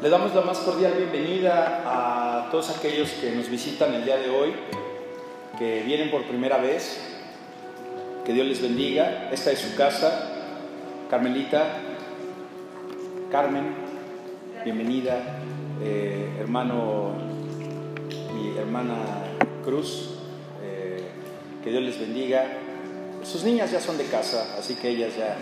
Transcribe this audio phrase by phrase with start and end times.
[0.00, 4.30] Le damos la más cordial bienvenida a todos aquellos que nos visitan el día de
[4.30, 4.54] hoy,
[5.58, 7.00] que vienen por primera vez.
[8.24, 9.28] Que Dios les bendiga.
[9.32, 10.54] Esta es su casa.
[11.10, 11.80] Carmelita,
[13.32, 13.74] Carmen,
[14.62, 15.40] bienvenida.
[15.82, 17.14] Eh, hermano
[18.40, 18.98] y hermana
[19.64, 20.10] Cruz,
[20.62, 21.08] eh,
[21.64, 22.46] que Dios les bendiga.
[23.24, 25.36] Sus niñas ya son de casa, así que ellas ya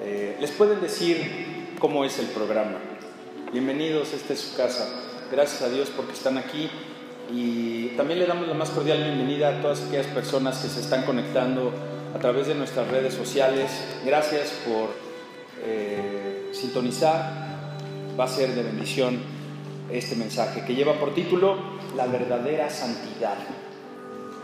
[0.00, 2.78] eh, les pueden decir cómo es el programa.
[3.50, 4.86] Bienvenidos, esta es su casa.
[5.32, 6.68] Gracias a Dios porque están aquí
[7.32, 11.06] y también le damos la más cordial bienvenida a todas aquellas personas que se están
[11.06, 11.72] conectando
[12.14, 13.70] a través de nuestras redes sociales.
[14.04, 14.90] Gracias por
[15.64, 17.64] eh, sintonizar.
[18.20, 19.18] Va a ser de bendición
[19.90, 21.56] este mensaje que lleva por título
[21.96, 23.38] La verdadera santidad.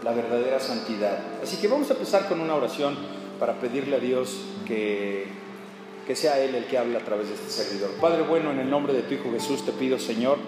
[0.03, 1.19] La verdadera santidad.
[1.43, 2.97] Así que vamos a empezar con una oración
[3.39, 4.35] para pedirle a Dios
[4.67, 5.44] que
[6.07, 7.91] que sea Él el que habla a través de este servidor.
[8.01, 10.39] Padre bueno, en el nombre de tu Hijo Jesús te pido, Señor,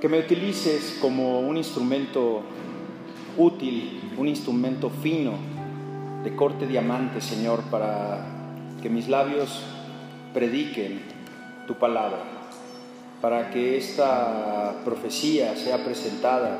[0.00, 2.42] que me utilices como un instrumento
[3.36, 5.32] útil, un instrumento fino,
[6.24, 8.26] de corte diamante, Señor, para
[8.82, 9.62] que mis labios
[10.34, 11.00] prediquen
[11.66, 12.18] tu palabra,
[13.20, 16.58] para que esta profecía sea presentada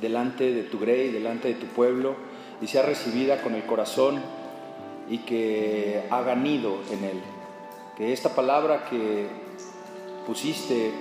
[0.00, 2.14] delante de tu grey, delante de tu pueblo,
[2.60, 4.20] y sea recibida con el corazón
[5.10, 7.20] y que haga nido en él.
[7.96, 9.26] Que esta palabra que
[10.26, 10.92] pusiste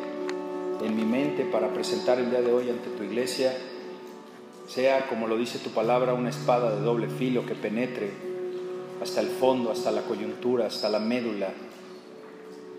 [0.83, 3.53] en mi mente para presentar el día de hoy ante tu iglesia
[4.67, 8.11] sea, como lo dice tu palabra, una espada de doble filo que penetre
[9.01, 11.49] hasta el fondo, hasta la coyuntura, hasta la médula.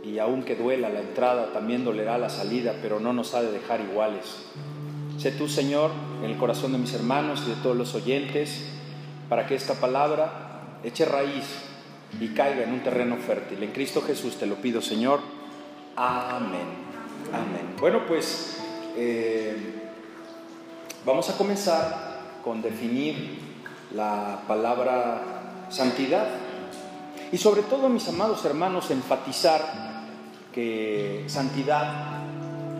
[0.04, 3.80] Y aunque duela la entrada, también dolerá la salida, pero no nos ha de dejar
[3.80, 4.24] iguales.
[5.18, 5.90] Sé tú, Señor,
[6.22, 8.66] en el corazón de mis hermanos y de todos los oyentes,
[9.28, 10.49] para que esta palabra
[10.84, 11.44] eche raíz
[12.18, 13.62] y caiga en un terreno fértil.
[13.62, 15.20] En Cristo Jesús te lo pido, Señor.
[15.96, 16.66] Amén.
[17.32, 17.76] Amén.
[17.78, 18.58] Bueno, pues
[18.96, 19.56] eh,
[21.04, 23.38] vamos a comenzar con definir
[23.94, 26.28] la palabra santidad.
[27.32, 30.00] Y sobre todo, mis amados hermanos, enfatizar
[30.52, 32.22] que santidad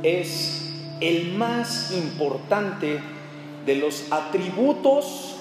[0.03, 3.01] es el más importante
[3.65, 5.37] de los atributos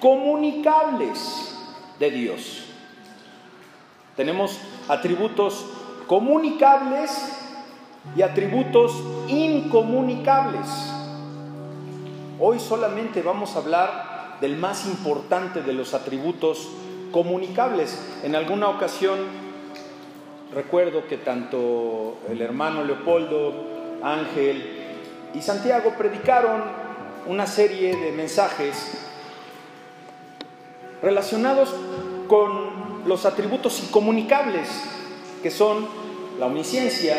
[0.00, 1.57] comunicables
[1.98, 2.64] de Dios.
[4.16, 5.66] Tenemos atributos
[6.06, 7.10] comunicables
[8.16, 8.92] y atributos
[9.28, 10.66] incomunicables.
[12.40, 16.68] Hoy solamente vamos a hablar del más importante de los atributos
[17.12, 17.98] comunicables.
[18.22, 19.18] En alguna ocasión
[20.54, 23.52] recuerdo que tanto el hermano Leopoldo,
[24.02, 24.64] Ángel
[25.34, 26.62] y Santiago predicaron
[27.26, 29.04] una serie de mensajes
[31.02, 31.74] relacionados
[32.28, 34.68] con los atributos incomunicables,
[35.42, 35.86] que son
[36.38, 37.16] la omnisciencia,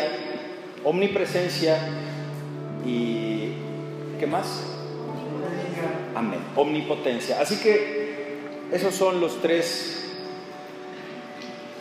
[0.84, 1.78] omnipresencia
[2.86, 3.52] y
[4.18, 4.62] ¿qué más?
[6.14, 7.40] Amén, omnipotencia.
[7.40, 8.38] Así que
[8.72, 10.00] esos son los tres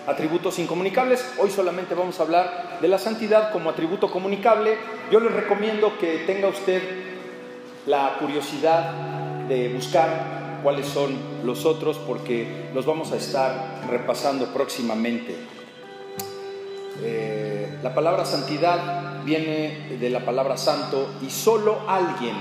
[0.07, 1.23] atributos incomunicables.
[1.37, 4.75] Hoy solamente vamos a hablar de la santidad como atributo comunicable.
[5.11, 6.81] Yo les recomiendo que tenga usted
[7.85, 8.91] la curiosidad
[9.47, 15.35] de buscar cuáles son los otros porque los vamos a estar repasando próximamente.
[17.01, 22.35] Eh, la palabra santidad viene de la palabra santo y solo alguien,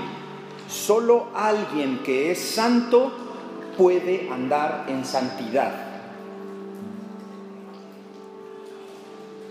[0.69, 3.11] solo alguien que es santo
[3.77, 5.71] puede andar en santidad.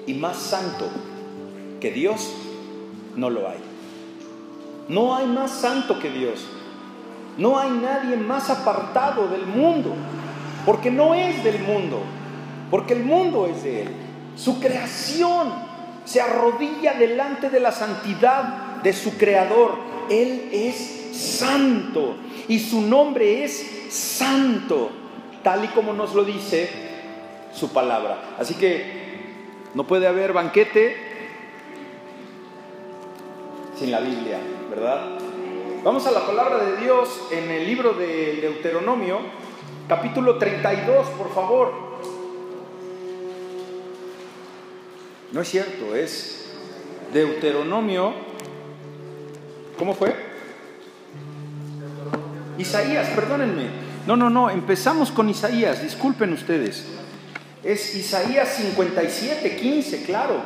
[0.07, 0.87] Y más santo
[1.81, 2.33] que Dios
[3.17, 3.59] no lo hay.
[4.89, 6.47] No hay más santo que Dios.
[7.39, 9.95] No hay nadie más apartado del mundo,
[10.67, 12.01] porque no es del mundo,
[12.71, 13.89] porque el mundo es de Él.
[14.35, 15.53] Su creación
[16.05, 19.77] se arrodilla delante de la santidad de su Creador.
[20.11, 22.17] Él es santo
[22.49, 24.91] y su nombre es santo,
[25.43, 26.69] tal y como nos lo dice
[27.53, 28.37] su palabra.
[28.39, 28.99] Así que
[29.75, 30.97] no puede haber banquete
[33.79, 34.39] sin la Biblia,
[34.71, 35.28] ¿verdad?
[35.85, 39.21] Vamos a la palabra de Dios en el libro de Deuteronomio,
[39.89, 41.73] capítulo 32, por favor.
[45.31, 46.51] No es cierto, es
[47.13, 48.13] Deuteronomio.
[49.79, 50.17] ¿Cómo fue?
[52.59, 53.69] Isaías, perdónenme.
[54.05, 56.87] No, no, no, empezamos con Isaías, disculpen ustedes.
[57.63, 60.41] Es Isaías 57, 15, claro.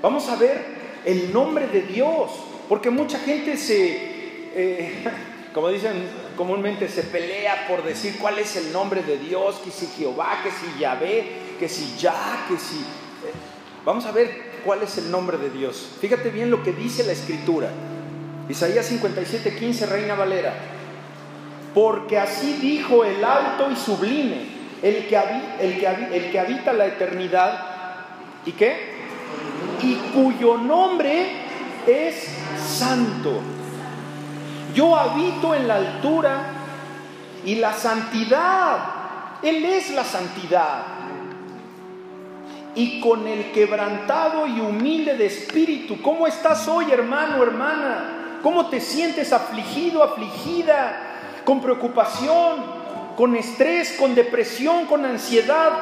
[0.00, 0.64] Vamos a ver
[1.04, 2.30] el nombre de Dios,
[2.70, 4.09] porque mucha gente se
[4.54, 5.04] eh,
[5.54, 9.86] como dicen comúnmente, se pelea por decir cuál es el nombre de Dios, que si
[9.86, 12.76] Jehová, que si Yahvé, que si Ya, que si...
[12.76, 13.50] Eh,
[13.84, 15.96] Vamos a ver cuál es el nombre de Dios.
[16.00, 17.70] Fíjate bien lo que dice la escritura.
[18.48, 20.54] Isaías 57, 15, Reina Valera.
[21.72, 24.46] Porque así dijo el alto y sublime,
[24.82, 25.18] el que,
[25.78, 27.64] que, el que habita la eternidad.
[28.44, 29.00] ¿Y qué?
[29.82, 31.26] Y cuyo nombre
[31.86, 33.40] es santo.
[34.74, 36.40] Yo habito en la altura
[37.44, 38.78] y la santidad.
[39.42, 40.82] Él es la santidad.
[42.74, 46.00] Y con el quebrantado y humilde de espíritu.
[46.02, 48.38] ¿Cómo estás hoy, hermano, hermana?
[48.42, 51.42] ¿Cómo te sientes afligido, afligida?
[51.44, 52.62] Con preocupación,
[53.16, 55.72] con estrés, con depresión, con ansiedad.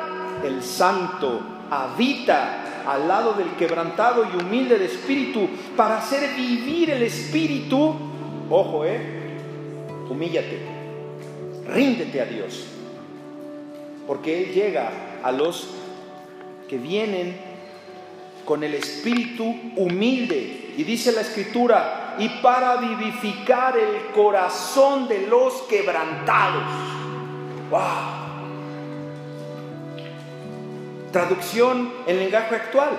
[0.43, 5.47] El santo habita al lado del quebrantado y humilde de espíritu
[5.77, 7.95] para hacer vivir el espíritu.
[8.51, 8.99] Ojo, eh,
[10.09, 10.59] humíllate,
[11.67, 12.65] ríndete a Dios,
[14.07, 14.91] porque Él llega
[15.23, 15.69] a los
[16.69, 17.37] que vienen
[18.47, 19.45] con el espíritu
[19.77, 20.73] humilde.
[20.79, 26.63] Y dice la escritura, y para vivificar el corazón de los quebrantados.
[27.71, 27.81] ¡Wow!
[31.13, 32.99] Traducción en lenguaje actual.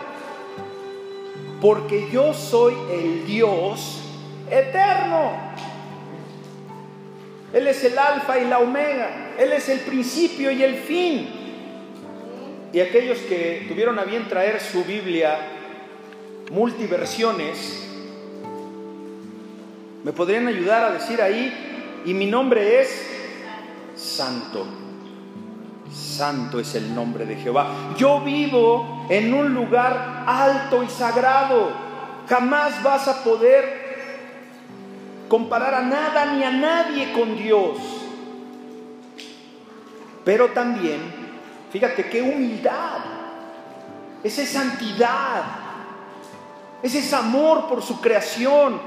[1.60, 3.99] Porque yo soy el Dios
[4.50, 5.32] eterno.
[7.54, 9.34] Él es el alfa y la omega.
[9.38, 11.30] Él es el principio y el fin.
[12.72, 15.38] Y aquellos que tuvieron a bien traer su Biblia
[16.52, 17.88] multiversiones,
[20.04, 23.08] me podrían ayudar a decir ahí, y mi nombre es
[23.96, 24.66] Santo.
[25.92, 27.94] Santo es el nombre de Jehová.
[27.98, 31.72] Yo vivo en un lugar alto y sagrado.
[32.28, 33.89] Jamás vas a poder
[35.30, 37.78] comparar a nada ni a nadie con Dios.
[40.26, 41.00] Pero también,
[41.72, 42.98] fíjate qué humildad,
[44.24, 45.44] esa es santidad,
[46.84, 48.82] ese es amor por su creación.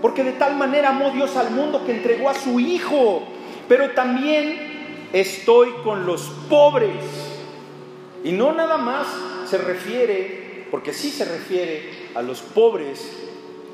[0.00, 3.22] Porque de tal manera amó Dios al mundo que entregó a su Hijo.
[3.68, 7.04] Pero también estoy con los pobres.
[8.24, 9.06] Y no nada más
[9.48, 13.21] se refiere, porque sí se refiere a los pobres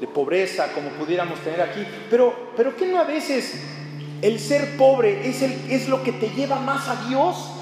[0.01, 3.63] de pobreza, como pudiéramos tener aquí, pero, pero ¿qué no a veces
[4.23, 7.53] el ser pobre es, el, es lo que te lleva más a Dios?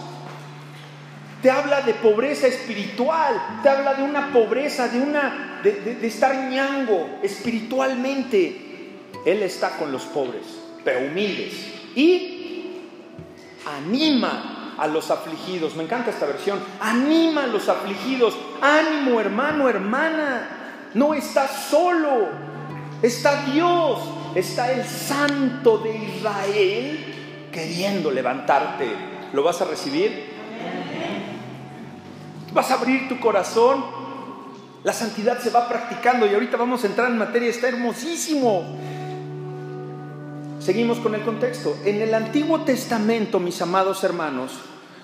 [1.43, 6.35] Te habla de pobreza espiritual, te habla de una pobreza, de, una, de, de estar
[6.51, 8.63] ñango espiritualmente.
[9.25, 10.45] Él está con los pobres,
[10.85, 11.53] pero humildes.
[11.95, 12.73] Y
[13.67, 15.75] anima a los afligidos.
[15.77, 16.61] Me encanta esta versión.
[16.81, 18.37] Anima a los afligidos.
[18.61, 20.66] Ánimo, hermano, hermana.
[20.97, 22.29] No estás solo.
[23.03, 24.01] Está Dios.
[24.35, 28.89] Está el Santo de Israel queriendo levantarte.
[29.35, 30.25] ¿Lo vas a recibir?
[32.55, 33.85] ¿Vas a abrir tu corazón?
[34.85, 37.51] La santidad se va practicando y ahorita vamos a entrar en materia.
[37.51, 38.65] Está hermosísimo.
[40.61, 41.77] Seguimos con el contexto.
[41.85, 44.53] En el Antiguo Testamento, mis amados hermanos,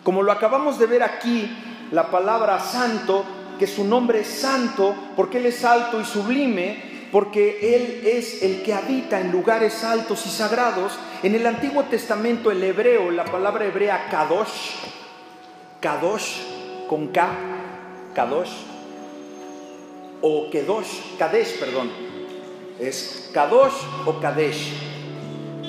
[0.03, 1.55] como lo acabamos de ver aquí,
[1.91, 3.27] la palabra santo,
[3.63, 8.61] que su nombre es santo, porque Él es alto y sublime, porque Él es el
[8.65, 10.99] que habita en lugares altos y sagrados.
[11.23, 14.81] En el Antiguo Testamento, el hebreo, la palabra hebrea kadosh,
[15.79, 16.39] kadosh
[16.89, 17.29] con K,
[18.17, 18.51] kadosh,
[20.23, 21.89] o kedosh, kadesh, perdón,
[22.81, 23.77] es kadosh
[24.07, 24.73] o kadesh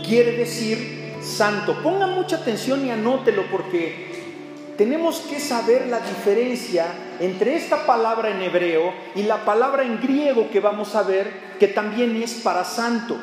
[0.03, 1.75] quiere decir santo.
[1.83, 6.87] Ponga mucha atención y anótelo porque tenemos que saber la diferencia
[7.23, 11.69] entre esta palabra en hebreo y la palabra en griego que vamos a ver que
[11.69, 13.15] también es para santo.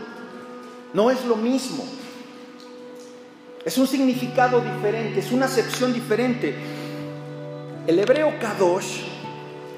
[0.95, 1.85] No es lo mismo.
[3.63, 6.55] Es un significado diferente, es una acepción diferente.
[7.87, 9.03] El hebreo kadosh,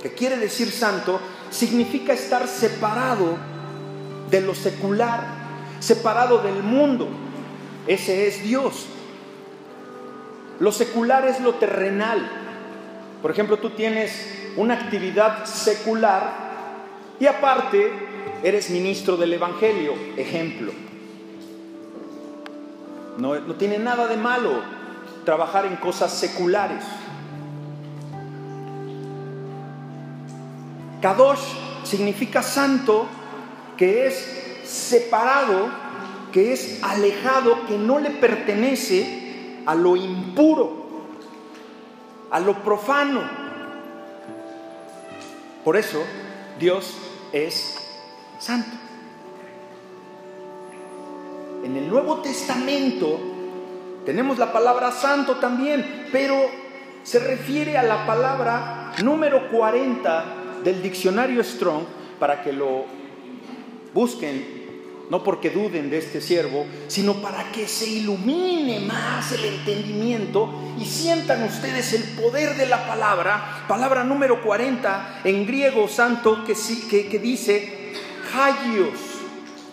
[0.00, 1.18] que quiere decir santo,
[1.50, 3.36] significa estar separado
[4.30, 5.24] de lo secular,
[5.80, 7.08] separado del mundo.
[7.88, 8.86] Ese es Dios.
[10.60, 12.51] Lo secular es lo terrenal.
[13.22, 14.12] Por ejemplo, tú tienes
[14.56, 16.42] una actividad secular
[17.20, 17.90] y aparte
[18.42, 19.94] eres ministro del Evangelio.
[20.16, 20.72] Ejemplo.
[23.18, 24.50] No, tiene nada de malo
[25.24, 26.84] trabajar en cosas seculares.
[31.00, 31.40] Kadosh
[31.84, 33.06] significa santo,
[33.76, 35.68] que es separado,
[36.32, 40.81] que es alejado, que no le pertenece a lo impuro,
[42.32, 43.20] a lo profano.
[45.62, 46.02] Por eso
[46.58, 46.96] Dios
[47.32, 47.78] es
[48.38, 48.76] santo.
[51.62, 53.20] En el Nuevo Testamento
[54.04, 56.36] tenemos la palabra santo también, pero
[57.04, 60.24] se refiere a la palabra número 40
[60.64, 61.84] del diccionario Strong
[62.18, 62.86] para que lo
[63.92, 64.61] busquen
[65.10, 70.84] no porque duden de este siervo, sino para que se ilumine más el entendimiento y
[70.84, 76.54] sientan ustedes el poder de la palabra, palabra número 40 en griego santo que,
[77.08, 77.92] que, dice
[78.34, 78.98] hagios,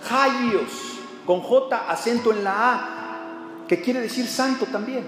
[0.09, 5.05] hagios, con J acento en la A, que quiere decir santo también.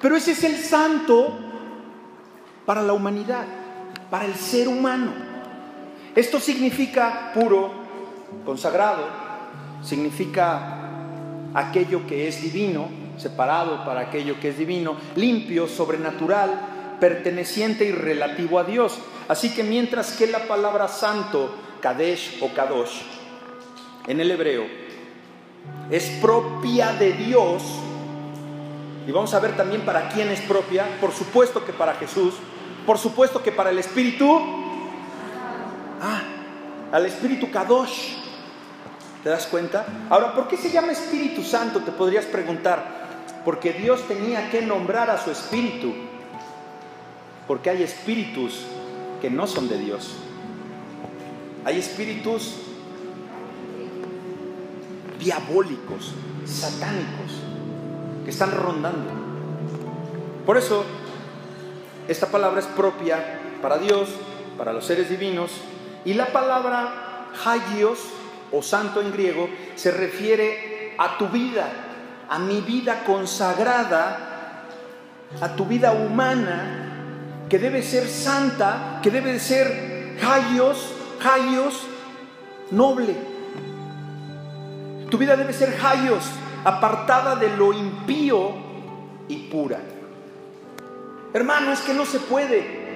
[0.00, 1.36] Pero ese es el santo
[2.64, 3.46] para la humanidad,
[4.10, 5.12] para el ser humano.
[6.14, 7.72] Esto significa puro,
[8.44, 9.27] consagrado,
[9.82, 10.78] significa
[11.54, 18.58] aquello que es divino, separado para aquello que es divino, limpio, sobrenatural, perteneciente y relativo
[18.58, 18.98] a Dios.
[19.28, 23.02] Así que mientras que la palabra santo, Kadesh o Kadosh,
[24.06, 24.64] en el hebreo,
[25.90, 27.62] es propia de Dios,
[29.06, 32.34] y vamos a ver también para quién es propia, por supuesto que para Jesús,
[32.86, 34.38] por supuesto que para el Espíritu,
[36.00, 36.22] ah,
[36.92, 38.27] al Espíritu Kadosh,
[39.28, 39.84] ¿Te das cuenta?
[40.08, 41.80] Ahora, ¿por qué se llama Espíritu Santo?
[41.80, 43.42] Te podrías preguntar.
[43.44, 45.92] Porque Dios tenía que nombrar a su Espíritu.
[47.46, 48.62] Porque hay espíritus
[49.20, 50.14] que no son de Dios.
[51.66, 52.54] Hay espíritus
[55.18, 56.14] diabólicos,
[56.46, 57.42] satánicos,
[58.24, 59.10] que están rondando.
[60.46, 60.86] Por eso,
[62.08, 64.08] esta palabra es propia para Dios,
[64.56, 65.50] para los seres divinos,
[66.06, 67.98] y la palabra hagios
[68.52, 71.68] o santo en griego se refiere a tu vida,
[72.28, 74.64] a mi vida consagrada,
[75.40, 81.82] a tu vida humana, que debe ser santa, que debe ser hayos, hayos,
[82.70, 83.16] noble.
[85.10, 86.24] Tu vida debe ser hayos,
[86.64, 88.52] apartada de lo impío
[89.28, 89.80] y pura.
[91.32, 92.88] Hermano, es que no se puede.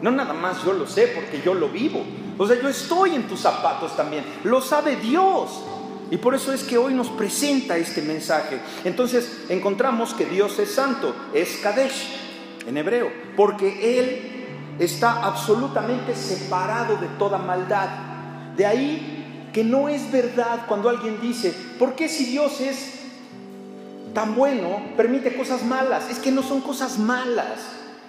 [0.00, 2.02] No nada más yo lo sé porque yo lo vivo.
[2.38, 4.24] O sea, yo estoy en tus zapatos también.
[4.44, 5.62] Lo sabe Dios.
[6.10, 8.60] Y por eso es que hoy nos presenta este mensaje.
[8.84, 12.06] Entonces encontramos que Dios es santo, es Kadesh
[12.66, 17.88] en hebreo, porque Él está absolutamente separado de toda maldad.
[18.56, 23.00] De ahí que no es verdad cuando alguien dice, ¿por qué si Dios es
[24.14, 26.10] tan bueno permite cosas malas?
[26.10, 27.60] Es que no son cosas malas,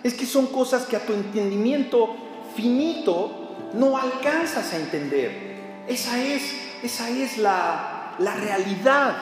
[0.03, 2.15] es que son cosas que a tu entendimiento
[2.55, 3.42] finito
[3.73, 5.83] no alcanzas a entender.
[5.87, 6.43] Esa es,
[6.83, 9.15] esa es la, la realidad.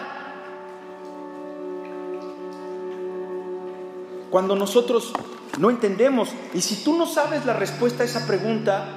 [4.29, 5.13] Cuando nosotros
[5.57, 8.87] no entendemos, y si tú no sabes la respuesta a esa pregunta,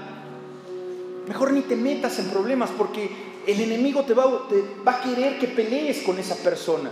[1.26, 3.10] mejor ni te metas en problemas porque
[3.46, 6.90] el enemigo te va, te va a querer que pelees con esa persona.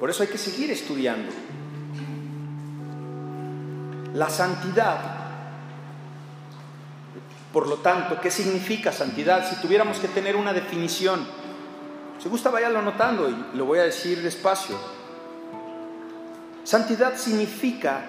[0.00, 1.32] Por eso hay que seguir estudiando.
[4.14, 5.13] La santidad
[7.54, 9.48] por lo tanto, ¿qué significa santidad?
[9.48, 11.24] Si tuviéramos que tener una definición,
[12.20, 14.76] si gusta váyalo anotando y lo voy a decir despacio.
[16.64, 18.06] Santidad significa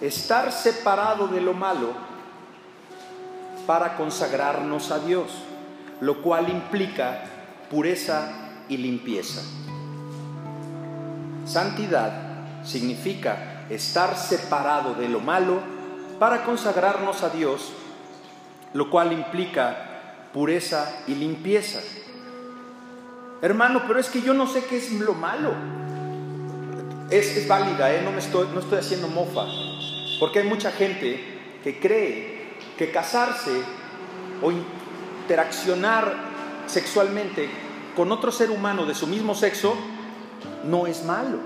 [0.00, 1.88] estar separado de lo malo
[3.66, 5.32] para consagrarnos a Dios,
[6.00, 7.24] lo cual implica
[7.68, 8.30] pureza
[8.68, 9.42] y limpieza.
[11.46, 15.58] Santidad significa estar separado de lo malo
[16.20, 17.72] para consagrarnos a Dios
[18.74, 21.80] lo cual implica pureza y limpieza.
[23.40, 25.52] Hermano, pero es que yo no sé qué es lo malo.
[27.10, 28.02] Es, válida, ¿eh?
[28.02, 29.44] no, me estoy, no estoy haciendo mofa,
[30.18, 31.22] porque hay mucha gente
[31.62, 33.62] que cree que casarse
[34.42, 36.12] o interaccionar
[36.66, 37.48] sexualmente
[37.94, 39.76] con otro ser humano de su mismo sexo
[40.64, 41.38] no es malo,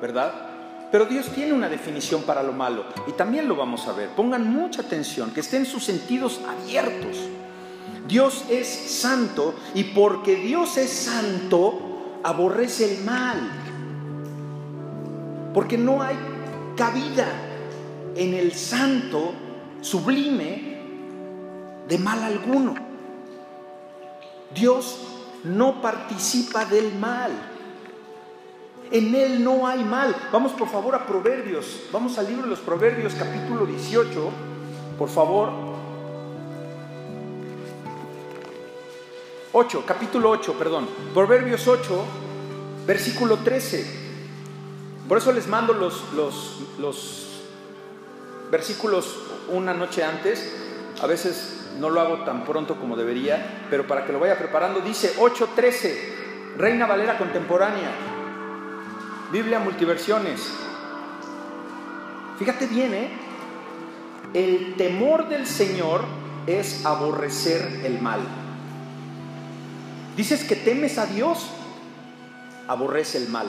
[0.00, 0.51] ¿verdad?
[0.92, 4.10] Pero Dios tiene una definición para lo malo y también lo vamos a ver.
[4.10, 7.16] Pongan mucha atención, que estén sus sentidos abiertos.
[8.06, 13.38] Dios es santo y porque Dios es santo, aborrece el mal.
[15.54, 16.16] Porque no hay
[16.76, 17.26] cabida
[18.14, 19.32] en el santo
[19.80, 20.76] sublime
[21.88, 22.74] de mal alguno.
[24.54, 24.98] Dios
[25.44, 27.30] no participa del mal.
[28.92, 30.14] En Él no hay mal.
[30.30, 31.84] Vamos por favor a Proverbios.
[31.90, 34.30] Vamos al libro de los Proverbios capítulo 18.
[34.98, 35.50] Por favor.
[39.54, 40.86] 8, capítulo 8, perdón.
[41.14, 42.04] Proverbios 8,
[42.86, 44.02] versículo 13.
[45.08, 47.40] Por eso les mando los, los, los
[48.50, 50.54] versículos una noche antes.
[51.00, 54.80] A veces no lo hago tan pronto como debería, pero para que lo vaya preparando,
[54.80, 58.11] dice 8.13, Reina Valera Contemporánea.
[59.32, 60.52] Biblia Multiversiones.
[62.38, 63.08] Fíjate bien, ¿eh?
[64.34, 66.04] el temor del Señor
[66.46, 68.20] es aborrecer el mal.
[70.18, 71.48] Dices que temes a Dios,
[72.68, 73.46] aborrece el mal.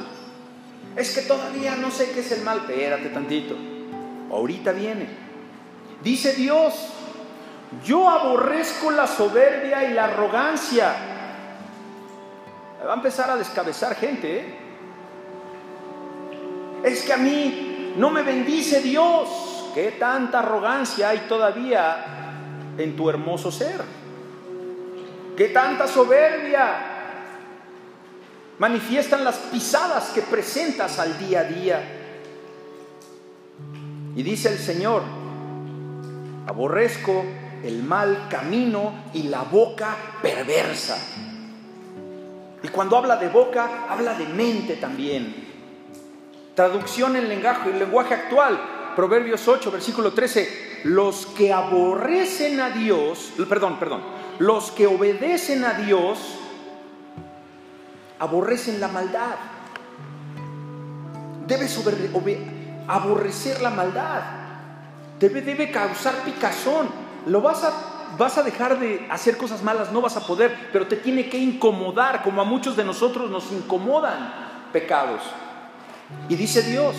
[0.96, 3.58] Es que todavía no sé qué es el mal, espérate tantito.
[4.32, 5.10] Ahorita viene.
[6.02, 6.76] Dice Dios,
[7.84, 10.96] yo aborrezco la soberbia y la arrogancia.
[12.88, 14.40] Va a empezar a descabezar gente.
[14.40, 14.63] ¿eh?
[16.84, 19.72] Es que a mí no me bendice Dios.
[19.74, 23.82] ¿Qué tanta arrogancia hay todavía en tu hermoso ser?
[25.36, 26.76] ¿Qué tanta soberbia
[28.60, 31.84] manifiestan las pisadas que presentas al día a día?
[34.16, 35.02] Y dice el Señor,
[36.46, 37.26] aborrezco
[37.64, 40.98] el mal camino y la boca perversa.
[42.62, 45.43] Y cuando habla de boca, habla de mente también.
[46.56, 48.60] Traducción en lenguaje, en lenguaje actual,
[48.96, 54.04] Proverbios 8, versículo 13, los que aborrecen a Dios, perdón, perdón,
[54.38, 56.20] los que obedecen a Dios,
[58.20, 59.36] aborrecen la maldad.
[61.48, 61.78] Debes
[62.88, 64.22] aborrecer la maldad.
[65.20, 66.88] Debe, debe causar picazón.
[67.26, 70.88] Lo vas a, vas a dejar de hacer cosas malas, no vas a poder, pero
[70.88, 75.22] te tiene que incomodar, como a muchos de nosotros nos incomodan pecados.
[76.30, 76.96] Y dice Dios,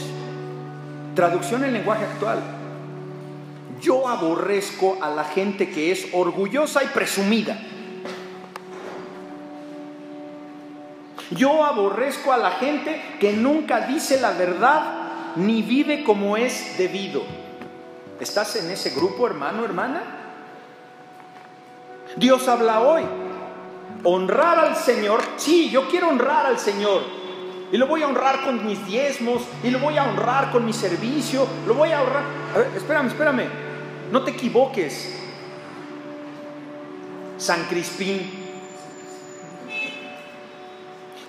[1.14, 2.40] Traducción en lenguaje actual.
[3.80, 7.56] Yo aborrezco a la gente que es orgullosa y presumida.
[11.30, 17.22] Yo aborrezco a la gente que nunca dice la verdad ni vive como es debido.
[18.20, 20.02] ¿Estás en ese grupo, hermano, hermana?
[22.16, 23.02] Dios habla hoy.
[24.02, 25.20] Honrar al Señor.
[25.36, 27.23] Sí, yo quiero honrar al Señor
[27.74, 30.72] y lo voy a honrar con mis diezmos, y lo voy a honrar con mi
[30.72, 32.22] servicio, lo voy a honrar.
[32.54, 33.48] A ver, espérame, espérame,
[34.12, 35.12] no te equivoques.
[37.36, 38.30] San Crispín,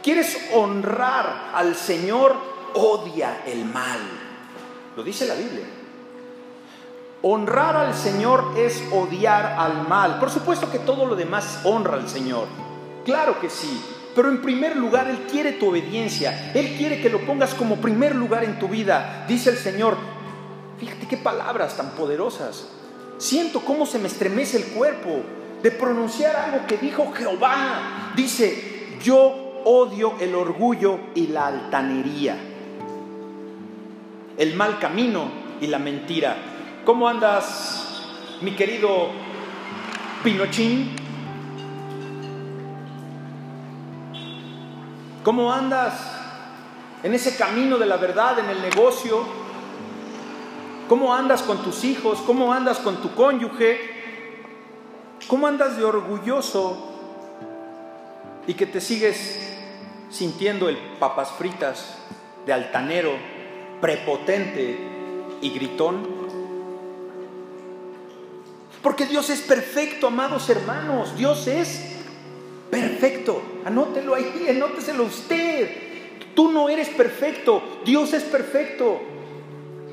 [0.03, 2.35] ¿quieres honrar al Señor?
[2.75, 4.01] Odia el mal.
[4.95, 5.65] Lo dice la Biblia.
[7.23, 10.19] Honrar al Señor es odiar al mal.
[10.19, 12.47] Por supuesto que todo lo demás honra al Señor.
[13.03, 13.94] Claro que sí.
[14.15, 16.51] Pero en primer lugar, Él quiere tu obediencia.
[16.53, 19.25] Él quiere que lo pongas como primer lugar en tu vida.
[19.27, 19.97] Dice el Señor,
[20.79, 22.69] fíjate qué palabras tan poderosas.
[23.17, 25.21] Siento cómo se me estremece el cuerpo
[25.61, 28.13] de pronunciar algo que dijo Jehová.
[28.15, 32.37] Dice, yo odio el orgullo y la altanería,
[34.37, 35.27] el mal camino
[35.59, 36.37] y la mentira.
[36.85, 39.09] ¿Cómo andas, mi querido
[40.23, 41.04] Pinochín?
[45.25, 45.95] ¿Cómo andas
[47.01, 49.23] en ese camino de la verdad, en el negocio?
[50.87, 52.19] ¿Cómo andas con tus hijos?
[52.27, 53.79] ¿Cómo andas con tu cónyuge?
[55.27, 56.77] ¿Cómo andas de orgulloso
[58.45, 59.57] y que te sigues
[60.11, 61.97] sintiendo el papas fritas
[62.45, 63.13] de altanero,
[63.81, 64.77] prepotente
[65.41, 66.07] y gritón?
[68.83, 71.17] Porque Dios es perfecto, amados hermanos.
[71.17, 71.94] Dios es
[72.81, 73.41] perfecto.
[73.65, 75.69] Anótelo ahí, anóteselo usted.
[76.35, 79.01] Tú no eres perfecto, Dios es perfecto.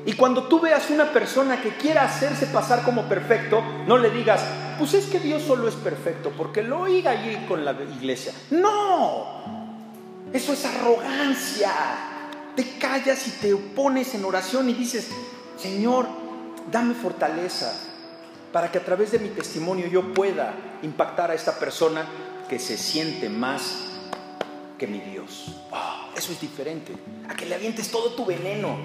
[0.05, 4.43] Y cuando tú veas una persona que quiera hacerse pasar como perfecto, no le digas,
[4.77, 8.33] pues es que Dios solo es perfecto, porque lo oiga allí con la iglesia.
[8.51, 9.43] No,
[10.33, 11.71] eso es arrogancia.
[12.55, 15.09] Te callas y te pones en oración y dices,
[15.57, 16.07] Señor,
[16.69, 17.73] dame fortaleza
[18.51, 22.05] para que a través de mi testimonio yo pueda impactar a esta persona
[22.53, 23.79] que se siente más
[24.77, 25.55] que mi Dios.
[25.71, 26.93] Ah, eso es diferente.
[27.27, 28.77] A que le avientes todo tu veneno.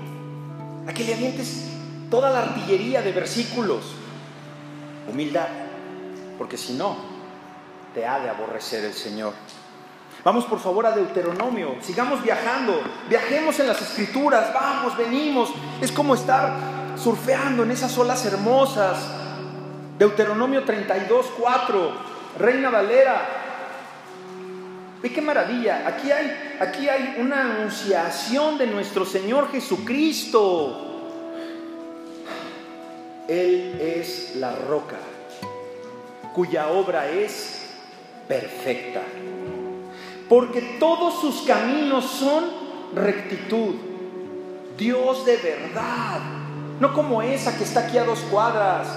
[0.87, 1.65] A que le avientes
[2.11, 3.85] toda la artillería de versículos.
[5.07, 5.49] Humildad.
[6.39, 6.97] Porque si no,
[7.93, 9.35] te ha de aborrecer el Señor.
[10.25, 15.53] Vamos por favor a Deuteronomio, sigamos viajando, viajemos en las escrituras, vamos, venimos.
[15.83, 16.57] Es como estar
[16.97, 18.97] surfeando en esas olas hermosas.
[19.99, 21.93] Deuteronomio 32, 4,
[22.39, 23.38] Reina Valera,
[25.03, 25.87] Ve qué maravilla.
[25.87, 30.85] Aquí hay, aquí hay una anunciación de nuestro Señor Jesucristo.
[33.29, 34.97] Él es la roca
[36.35, 37.67] cuya obra es
[38.27, 39.03] perfecta.
[40.29, 42.45] Porque todos sus caminos son
[42.95, 43.77] rectitud.
[44.77, 46.21] Dios de verdad.
[46.81, 48.89] No como esa que está aquí a dos cuadras.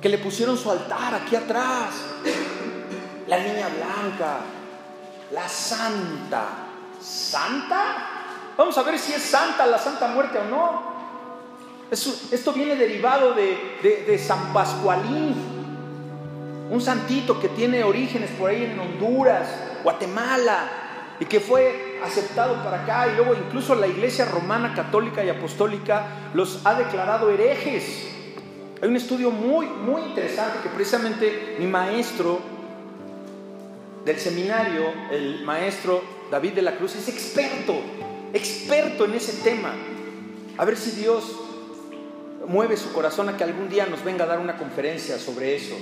[0.00, 1.94] Que le pusieron su altar aquí atrás
[3.26, 4.38] la niña blanca,
[5.32, 6.44] la santa.
[7.00, 8.54] ¿Santa?
[8.56, 10.96] Vamos a ver si es santa la santa muerte o no.
[11.90, 15.34] esto viene derivado de, de San Pascualín,
[16.70, 19.48] un santito que tiene orígenes por ahí en Honduras,
[19.84, 20.68] Guatemala,
[21.20, 26.30] y que fue aceptado para acá, y luego incluso la iglesia romana, católica y apostólica
[26.34, 28.08] los ha declarado herejes.
[28.82, 32.55] Hay un estudio muy, muy interesante que precisamente mi maestro
[34.06, 37.74] del seminario, el maestro David de la Cruz, es experto,
[38.32, 39.74] experto en ese tema.
[40.56, 41.24] A ver si Dios
[42.46, 45.74] mueve su corazón a que algún día nos venga a dar una conferencia sobre eso.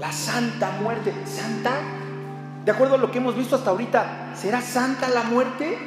[0.00, 1.14] La santa muerte.
[1.24, 1.78] ¿Santa?
[2.64, 5.78] De acuerdo a lo que hemos visto hasta ahorita, ¿será santa la muerte?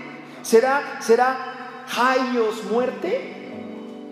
[0.41, 3.35] ¿Será, será Jaios muerte?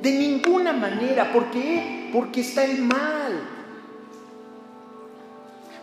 [0.01, 1.31] De ninguna manera.
[1.31, 2.09] ¿Por qué?
[2.11, 3.56] Porque está el mal.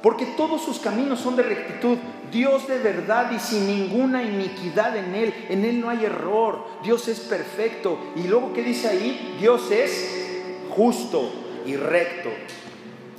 [0.04, 1.96] Porque todos sus caminos son de rectitud.
[2.30, 5.34] Dios de verdad y sin ninguna iniquidad en Él.
[5.48, 6.62] En Él no hay error.
[6.82, 7.98] Dios es perfecto.
[8.14, 9.34] Y luego, ¿qué dice ahí?
[9.40, 11.32] Dios es justo
[11.64, 12.28] y recto.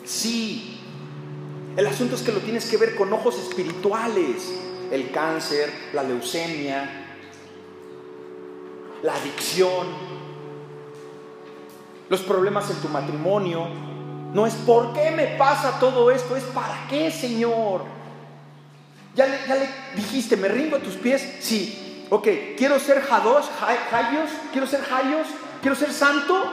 [0.04, 0.80] Sí.
[1.76, 4.54] El asunto es que lo tienes que ver con ojos espirituales.
[4.91, 6.88] El cáncer, la leucemia,
[9.02, 9.88] la adicción,
[12.10, 13.85] los problemas en tu matrimonio.
[14.36, 17.84] No es por qué me pasa todo esto, es para qué, Señor.
[19.15, 21.38] Ya le, dijiste, me rindo a tus pies.
[21.39, 23.50] Sí, ok, quiero ser Jados,
[23.89, 25.26] Jayos, quiero ser Jayos,
[25.62, 26.52] quiero ser santo.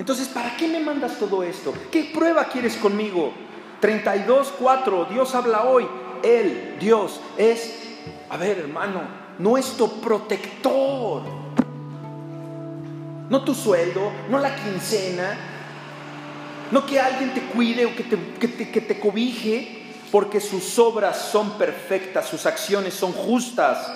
[0.00, 1.72] Entonces, ¿para qué me mandas todo esto?
[1.92, 3.32] ¿Qué prueba quieres conmigo?
[3.78, 5.86] 32, 4, Dios habla hoy.
[6.24, 7.84] Él, Dios, es,
[8.28, 9.02] a ver hermano,
[9.38, 11.22] nuestro protector
[13.30, 15.51] no tu sueldo, no la quincena,
[16.72, 18.18] no que alguien te cuide o que te,
[18.70, 23.92] que te, cobije, porque sus obras son perfectas, sus acciones son justas.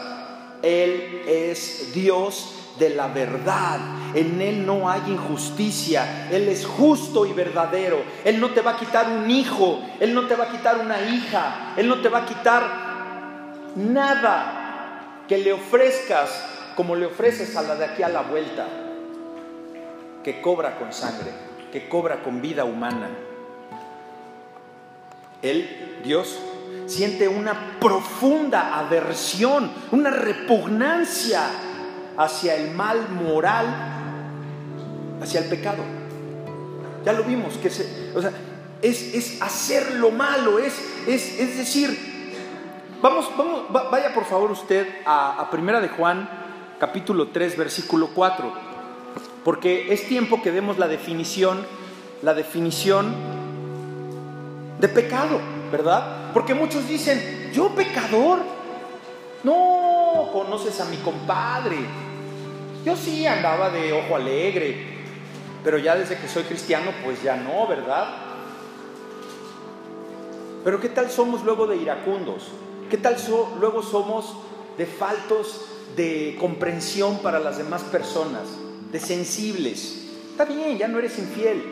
[0.63, 3.81] Él es Dios de la verdad.
[4.15, 6.29] En Él no hay injusticia.
[6.31, 8.03] Él es justo y verdadero.
[8.25, 9.81] Él no te va a quitar un hijo.
[9.99, 11.75] Él no te va a quitar una hija.
[11.77, 12.87] Él no te va a quitar
[13.75, 16.45] nada que le ofrezcas
[16.77, 18.67] como le ofreces a la de aquí a la vuelta
[20.23, 21.31] que cobra con sangre,
[21.77, 23.07] que cobra con vida humana.
[25.43, 26.39] Él, Dios,
[26.87, 31.43] siente una profunda aversión, una repugnancia
[32.17, 33.67] hacia el mal moral,
[35.21, 35.83] hacia el pecado.
[37.05, 40.73] Ya lo vimos, que es, hacer lo malo, es,
[41.07, 41.95] es, es decir,
[43.03, 46.27] vamos, vamos, vaya por favor usted a, a Primera de Juan,
[46.81, 48.66] capítulo 3, versículo 4
[49.45, 51.65] porque es tiempo que demos la definición,
[52.23, 53.15] la definición
[54.81, 56.33] de pecado, ¿verdad?
[56.33, 58.41] Porque muchos dicen, yo pecador,
[59.45, 61.77] no conoces a mi compadre,
[62.85, 64.97] yo sí andaba de ojo alegre,
[65.63, 68.09] pero ya desde que soy cristiano, pues ya no, ¿verdad?
[70.65, 72.49] Pero ¿qué tal somos luego de iracundos?
[72.91, 73.17] ¿Qué tal
[73.61, 74.37] luego somos
[74.77, 78.66] de faltos de comprensión para las demás personas?
[78.93, 80.09] De sensibles.
[80.31, 81.63] Está bien, ya no eres infiel.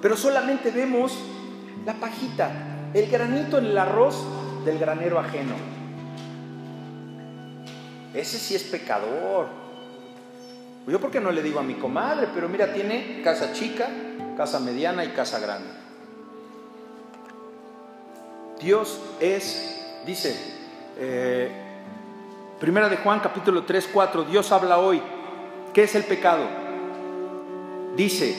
[0.00, 1.18] Pero solamente vemos
[1.84, 4.16] la pajita, el granito en el arroz
[4.64, 5.54] del granero ajeno.
[8.14, 9.48] Ese sí es pecador.
[10.86, 13.88] Yo porque no le digo a mi comadre, pero mira, tiene casa chica,
[14.36, 15.68] casa mediana y casa grande.
[18.60, 20.36] Dios es, dice,
[20.98, 21.70] eh,
[22.60, 25.00] Primera de Juan capítulo 3, 4, Dios habla hoy,
[25.72, 26.46] ¿Qué es el pecado?
[27.96, 28.34] Dice,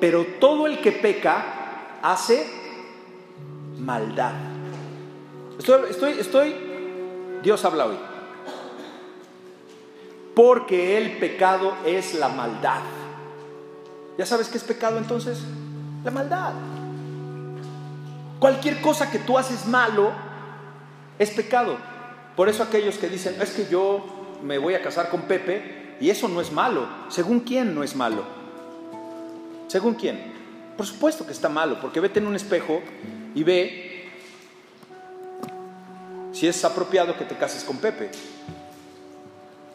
[0.00, 2.46] pero todo el que peca hace
[3.78, 4.32] maldad.
[5.58, 6.54] Estoy, estoy, estoy,
[7.42, 7.96] Dios habla hoy.
[10.34, 12.80] Porque el pecado es la maldad.
[14.18, 15.38] ¿Ya sabes qué es pecado entonces?
[16.02, 16.54] La maldad.
[18.38, 20.12] Cualquier cosa que tú haces malo
[21.18, 21.76] es pecado.
[22.36, 24.04] Por eso aquellos que dicen, es que yo
[24.42, 26.86] me voy a casar con Pepe, y eso no es malo.
[27.08, 28.22] ¿Según quién no es malo?
[29.68, 30.32] ¿Según quién?
[30.76, 32.80] Por supuesto que está malo, porque vete en un espejo
[33.34, 34.10] y ve
[36.32, 38.10] si es apropiado que te cases con Pepe.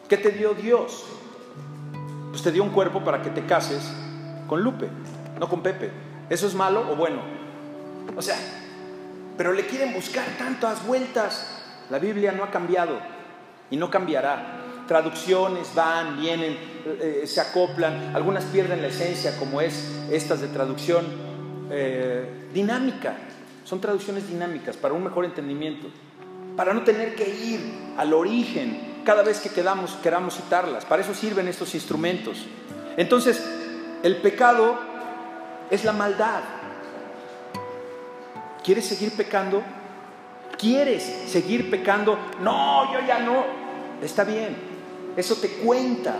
[0.08, 1.04] ¿Qué te dio Dios?
[2.30, 3.90] Pues te dio un cuerpo para que te cases
[4.46, 4.88] con Lupe,
[5.38, 5.90] no con Pepe.
[6.28, 7.20] ¿Eso es malo o bueno?
[8.16, 8.36] O sea,
[9.36, 11.46] pero le quieren buscar tantas vueltas.
[11.88, 12.98] La Biblia no ha cambiado
[13.70, 14.59] y no cambiará
[14.90, 21.06] traducciones van, vienen, eh, se acoplan, algunas pierden la esencia, como es estas de traducción
[21.70, 23.16] eh, dinámica.
[23.62, 25.86] Son traducciones dinámicas para un mejor entendimiento,
[26.56, 27.60] para no tener que ir
[27.98, 30.84] al origen cada vez que quedamos, queramos citarlas.
[30.84, 32.46] Para eso sirven estos instrumentos.
[32.96, 33.40] Entonces,
[34.02, 34.76] el pecado
[35.70, 36.42] es la maldad.
[38.64, 39.62] ¿Quieres seguir pecando?
[40.58, 42.18] ¿Quieres seguir pecando?
[42.40, 43.44] No, yo ya no.
[44.02, 44.69] Está bien.
[45.16, 46.16] Eso te cuenta.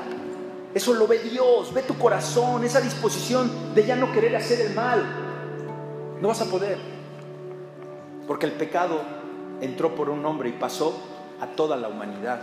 [0.75, 1.73] Eso lo ve Dios.
[1.73, 2.65] Ve tu corazón.
[2.65, 5.05] Esa disposición de ya no querer hacer el mal.
[6.21, 6.79] No vas a poder.
[8.27, 9.01] Porque el pecado
[9.61, 10.95] entró por un hombre y pasó
[11.41, 12.41] a toda la humanidad.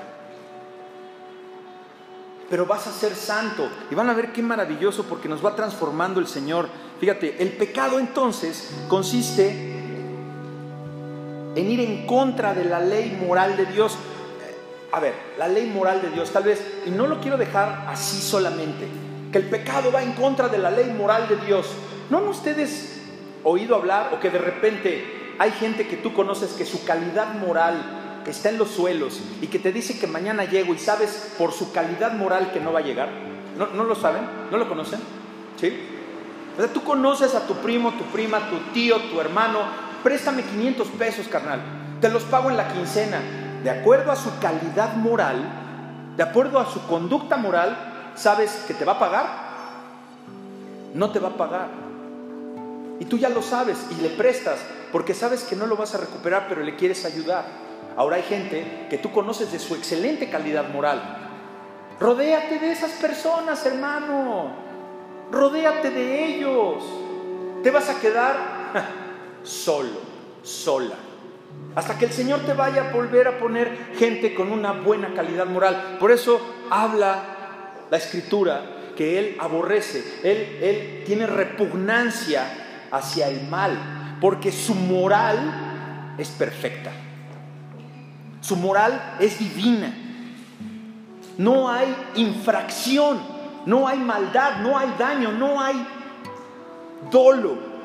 [2.49, 6.19] Pero vas a ser santo y van a ver qué maravilloso porque nos va transformando
[6.19, 6.69] el Señor.
[6.99, 9.75] Fíjate, el pecado entonces consiste
[11.55, 13.97] en ir en contra de la ley moral de Dios.
[14.91, 18.21] A ver, la ley moral de Dios, tal vez, y no lo quiero dejar así
[18.21, 18.88] solamente,
[19.32, 21.67] que el pecado va en contra de la ley moral de Dios.
[22.10, 23.02] ¿No han ustedes
[23.43, 28.23] oído hablar o que de repente hay gente que tú conoces que su calidad moral
[28.32, 31.71] está en los suelos y que te dice que mañana llego y sabes por su
[31.71, 33.10] calidad moral que no va a llegar?
[33.58, 34.21] ¿No, no lo saben?
[34.52, 35.00] ¿No lo conocen?
[35.60, 35.73] ¿Sí?
[36.56, 39.60] O sea, tú conoces a tu primo, tu prima, tu tío, tu hermano,
[40.04, 41.62] préstame 500 pesos, carnal,
[42.02, 43.19] te los pago en la quincena.
[43.63, 45.43] De acuerdo a su calidad moral,
[46.15, 47.78] de acuerdo a su conducta moral,
[48.15, 49.26] ¿sabes que te va a pagar?
[50.93, 51.67] No te va a pagar.
[53.00, 54.60] Y tú ya lo sabes y le prestas
[54.91, 57.46] porque sabes que no lo vas a recuperar, pero le quieres ayudar.
[57.96, 61.02] Ahora hay gente que tú conoces de su excelente calidad moral.
[62.00, 64.52] Rodéate de esas personas, hermano.
[65.32, 66.84] Rodéate de ellos.
[67.63, 68.38] Te vas a quedar
[69.43, 70.00] solo,
[70.43, 70.96] sola.
[71.77, 75.45] Hasta que el Señor te vaya a volver a poner gente con una buena calidad
[75.45, 75.97] moral.
[75.99, 77.23] Por eso habla
[77.91, 78.63] la escritura
[78.95, 80.03] que Él aborrece.
[80.23, 84.17] Él, él tiene repugnancia hacia el mal.
[84.19, 86.89] Porque su moral es perfecta.
[88.41, 89.95] Su moral es divina.
[91.37, 93.19] No hay infracción,
[93.67, 95.87] no hay maldad, no hay daño, no hay
[97.11, 97.76] dolo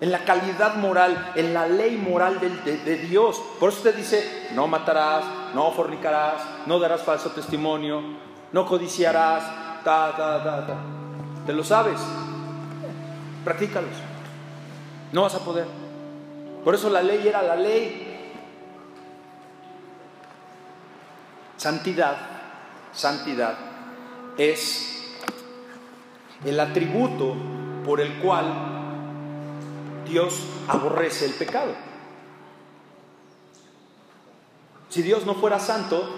[0.00, 3.40] en la calidad moral, en la ley moral de, Dios.
[3.60, 8.02] Por eso usted dice, no matarás, no fornicarás, no darás falso testimonio,
[8.52, 9.44] no codiciarás,
[9.84, 10.76] ta, ta, ta, ta.
[11.46, 12.00] ¿Te lo sabes?
[13.44, 13.92] Practícalos.
[15.12, 15.66] No vas a poder.
[16.64, 18.10] Por eso la ley era la ley.
[21.56, 22.16] Santidad,
[22.92, 23.54] santidad
[24.36, 25.14] es
[26.44, 27.36] el atributo
[27.84, 28.83] por el cual
[30.04, 31.72] Dios aborrece el pecado.
[34.88, 36.08] Si Dios no fuera santo,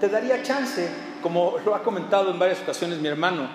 [0.00, 0.88] te daría chance,
[1.22, 3.48] como lo ha comentado en varias ocasiones mi hermano,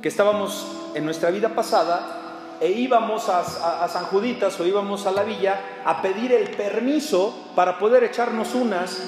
[0.00, 5.24] que estábamos en nuestra vida pasada e íbamos a, San Juditas o íbamos a la
[5.24, 9.02] villa a pedir el permiso para poder echarnos unas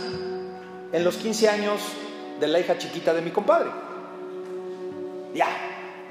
[0.93, 1.81] en los 15 años
[2.41, 3.71] de la hija chiquita de mi compadre.
[5.35, 5.47] Ya,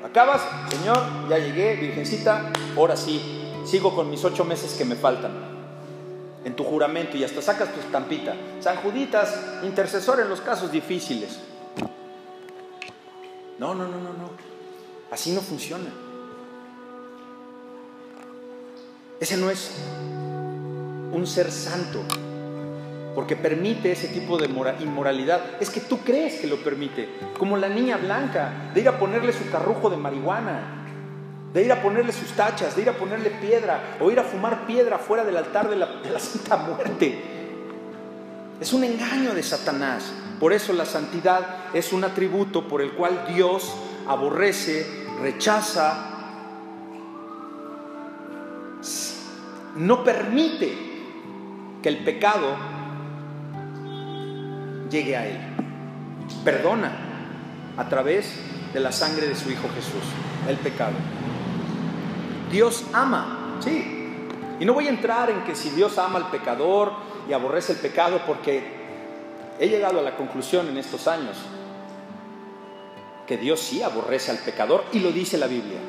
[0.06, 5.32] acabas, Señor, ya llegué, Virgencita, ahora sí, sigo con mis ocho meses que me faltan
[6.46, 8.36] en tu juramento y hasta sacas tu estampita.
[8.60, 11.40] San Juditas, intercesor en los casos difíciles.
[13.60, 14.30] No, no, no, no, no.
[15.12, 15.90] Así no funciona.
[19.20, 19.72] Ese no es
[21.14, 22.04] un ser santo
[23.16, 24.50] porque permite ese tipo de
[24.82, 25.42] inmoralidad.
[25.62, 29.32] Es que tú crees que lo permite, como la niña blanca, de ir a ponerle
[29.32, 30.83] su carrujo de marihuana,
[31.54, 34.66] de ir a ponerle sus tachas, de ir a ponerle piedra, o ir a fumar
[34.66, 37.22] piedra fuera del altar de la, Santa Muerte.
[38.60, 40.12] Es un engaño de Satanás.
[40.40, 41.42] Por eso la santidad
[41.74, 43.72] es un atributo por el cual Dios
[44.08, 46.10] aborrece, rechaza,
[49.76, 50.74] no permite
[51.82, 52.56] que el pecado
[54.90, 55.38] llegue a Él.
[56.44, 56.92] Perdona
[57.78, 58.40] a través
[58.74, 60.04] de la sangre de su Hijo Jesús
[60.50, 60.94] el pecado.
[62.54, 63.84] Dios ama, sí.
[64.60, 66.94] Y no voy a entrar en que si Dios ama al pecador
[67.28, 68.64] y aborrece el pecado, porque
[69.60, 71.36] he llegado a la conclusión en estos años
[73.26, 75.80] que Dios sí aborrece al pecador y lo dice la Biblia.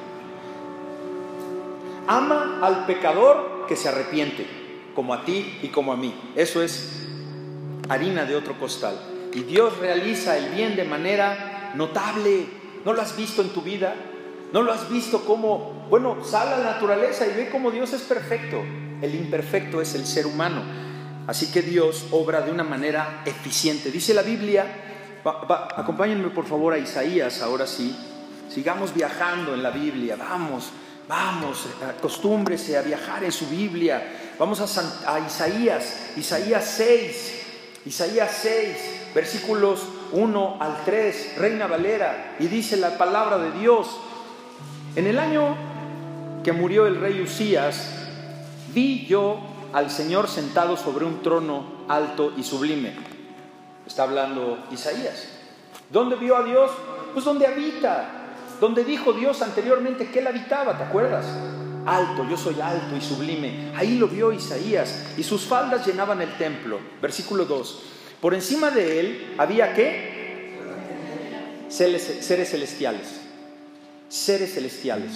[2.06, 4.46] Ama al pecador que se arrepiente,
[4.94, 6.14] como a ti y como a mí.
[6.34, 7.06] Eso es
[7.90, 8.98] harina de otro costal.
[9.34, 12.46] Y Dios realiza el bien de manera notable.
[12.86, 13.94] ¿No lo has visto en tu vida?
[14.54, 18.02] ¿No lo has visto como, bueno, sal a la naturaleza y ve cómo Dios es
[18.02, 18.62] perfecto?
[19.02, 20.62] El imperfecto es el ser humano.
[21.26, 23.90] Así que Dios obra de una manera eficiente.
[23.90, 24.64] Dice la Biblia,
[25.24, 27.98] acompáñenme por favor a Isaías, ahora sí.
[28.48, 30.70] Sigamos viajando en la Biblia, vamos,
[31.08, 31.66] vamos,
[31.98, 34.34] acostúmbrese a viajar en su Biblia.
[34.38, 37.42] Vamos a, a Isaías, Isaías 6,
[37.86, 38.76] Isaías 6,
[39.16, 39.80] versículos
[40.12, 43.88] 1 al 3, Reina Valera, y dice la palabra de Dios,
[44.96, 45.56] en el año
[46.44, 47.90] que murió el rey Usías,
[48.72, 49.40] vi yo
[49.72, 52.92] al Señor sentado sobre un trono alto y sublime.
[53.86, 55.28] Está hablando Isaías.
[55.90, 56.70] ¿Dónde vio a Dios?
[57.12, 58.08] Pues donde habita,
[58.60, 61.26] donde dijo Dios anteriormente que él habitaba, ¿te acuerdas?
[61.86, 63.72] Alto, yo soy alto y sublime.
[63.74, 66.78] Ahí lo vio Isaías y sus faldas llenaban el templo.
[67.02, 67.82] Versículo 2.
[68.20, 70.56] Por encima de él había qué?
[71.68, 73.23] Seres celestiales.
[74.14, 75.10] Seres celestiales.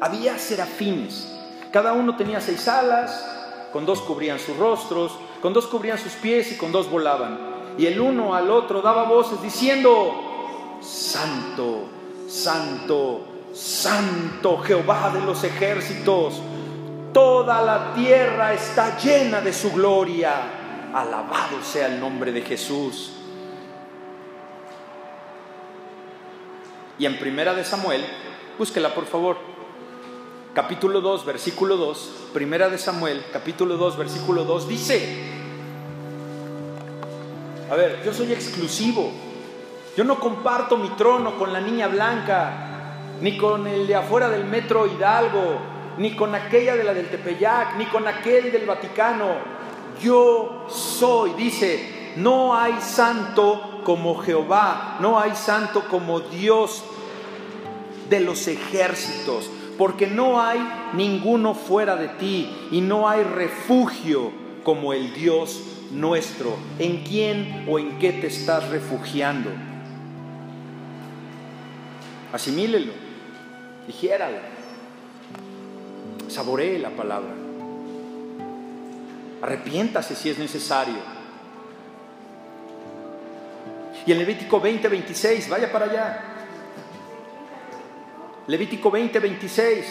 [0.00, 1.26] Había serafines.
[1.72, 3.26] Cada uno tenía seis alas,
[3.72, 7.40] con dos cubrían sus rostros, con dos cubrían sus pies y con dos volaban.
[7.76, 11.88] Y el uno al otro daba voces diciendo, Santo,
[12.28, 16.40] Santo, Santo Jehová de los ejércitos,
[17.12, 20.92] toda la tierra está llena de su gloria.
[20.94, 23.19] Alabado sea el nombre de Jesús.
[27.00, 28.04] Y en Primera de Samuel,
[28.58, 29.38] búsquela por favor.
[30.52, 35.16] Capítulo 2, versículo 2, Primera de Samuel, capítulo 2, versículo 2 dice:
[37.70, 39.10] A ver, yo soy exclusivo.
[39.96, 44.44] Yo no comparto mi trono con la niña blanca, ni con el de afuera del
[44.44, 45.58] metro Hidalgo,
[45.96, 49.36] ni con aquella de la del Tepeyac, ni con aquel del Vaticano
[50.02, 56.84] yo soy, dice, no hay santo como Jehová, no hay santo como Dios
[58.08, 60.60] de los ejércitos, porque no hay
[60.92, 64.32] ninguno fuera de ti y no hay refugio
[64.64, 65.60] como el Dios
[65.92, 66.56] nuestro.
[66.78, 69.50] ¿En quién o en qué te estás refugiando?
[72.32, 72.92] Asimílelo,
[73.86, 74.38] dijéralo,
[76.28, 77.34] saboree la palabra.
[79.42, 81.19] Arrepiéntase si es necesario.
[84.06, 86.24] Y en Levítico 20, 26, vaya para allá.
[88.46, 89.86] Levítico 20, 26.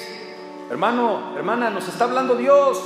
[0.70, 2.82] Hermano, hermana, nos está hablando Dios.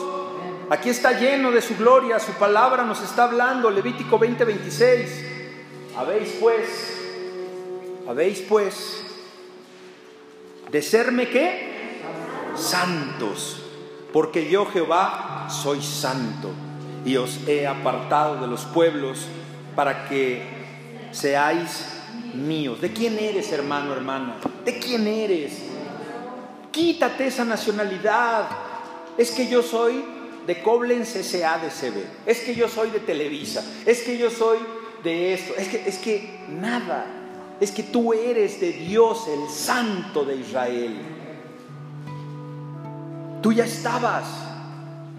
[0.70, 3.70] Aquí está lleno de su gloria, su palabra nos está hablando.
[3.70, 5.26] Levítico 20, 26.
[5.98, 7.02] Habéis pues,
[8.08, 9.04] habéis pues
[10.72, 12.02] de serme qué?
[12.56, 13.62] Santos,
[14.12, 16.50] porque yo Jehová soy santo
[17.06, 19.28] y os he apartado de los pueblos
[19.76, 20.53] para que
[21.14, 21.86] seáis
[22.34, 22.82] míos.
[22.82, 24.36] ¿De quién eres, hermano, hermana?
[24.66, 25.54] ¿De quién eres?
[26.72, 28.50] Quítate esa nacionalidad.
[29.18, 30.04] Es que yo soy
[30.46, 32.04] de Koblenz SADCB.
[32.26, 33.64] Es que yo soy de Televisa.
[33.86, 34.58] Es que yo soy
[35.04, 35.54] de esto.
[35.58, 37.06] Es que, es que nada.
[37.62, 40.98] Es que tú eres de Dios, el Santo de Israel.
[43.42, 44.26] Tú ya estabas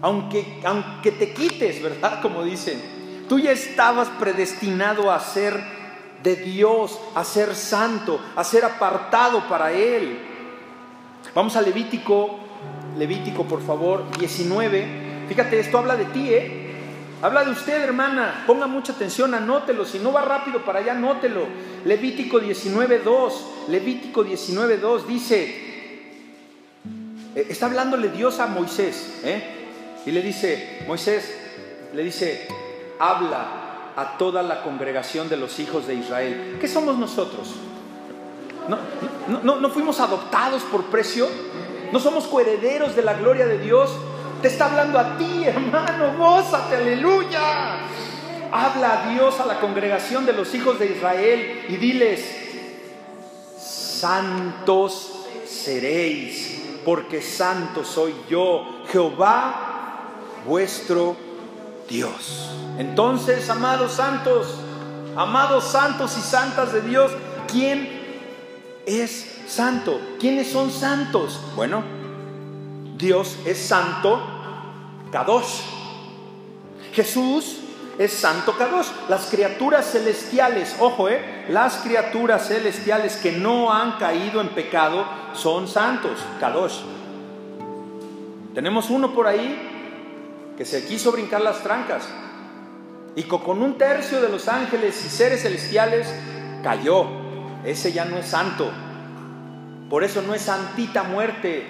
[0.01, 2.21] aunque, aunque te quites, ¿verdad?
[2.21, 2.79] Como dicen,
[3.27, 5.74] tú ya estabas predestinado a ser
[6.25, 10.17] de Dios, a ser santo, a ser apartado para Él.
[11.35, 12.39] Vamos a Levítico,
[12.97, 15.27] Levítico por favor, 19.
[15.29, 16.61] Fíjate, esto habla de ti, ¿eh?
[17.21, 18.43] Habla de usted, hermana.
[18.47, 19.85] Ponga mucha atención, anótelo.
[19.85, 21.45] Si no va rápido para allá, anótelo.
[21.85, 23.33] Levítico 19.2.
[23.69, 25.43] Levítico 19.2 dice,
[27.35, 29.43] eh, está hablándole Dios a Moisés, ¿eh?
[30.07, 31.35] Y le dice, Moisés,
[31.93, 32.47] le dice,
[32.99, 33.64] habla
[33.95, 36.57] a toda la congregación de los hijos de Israel.
[36.59, 37.55] ¿Qué somos nosotros?
[38.67, 41.27] ¿No, no, fuimos adoptados por precio?
[41.91, 43.91] ¿No somos coherederos de la gloria de Dios?
[44.41, 47.77] Te está hablando a ti, hermano, gózate, aleluya.
[48.51, 52.21] Habla a Dios a la congregación de los hijos de Israel y diles,
[53.57, 59.75] santos seréis, porque santo soy yo, Jehová
[60.45, 61.15] vuestro
[61.89, 62.49] Dios.
[62.77, 64.47] Entonces, amados santos,
[65.15, 67.11] amados santos y santas de Dios,
[67.47, 67.87] ¿quién
[68.85, 69.99] es santo?
[70.19, 71.39] ¿Quiénes son santos?
[71.55, 71.83] Bueno,
[72.97, 74.21] Dios es santo,
[75.11, 75.61] Kadosh.
[76.93, 77.57] Jesús
[77.97, 78.87] es santo Kadosh.
[79.09, 85.67] Las criaturas celestiales, ojo, eh, las criaturas celestiales que no han caído en pecado son
[85.67, 86.79] santos, Kadosh.
[88.53, 89.74] Tenemos uno por ahí
[90.57, 92.07] que se quiso brincar las trancas
[93.15, 96.13] y con un tercio de los ángeles y seres celestiales
[96.63, 97.05] cayó.
[97.63, 98.69] Ese ya no es santo.
[99.89, 101.65] Por eso no es santita muerte.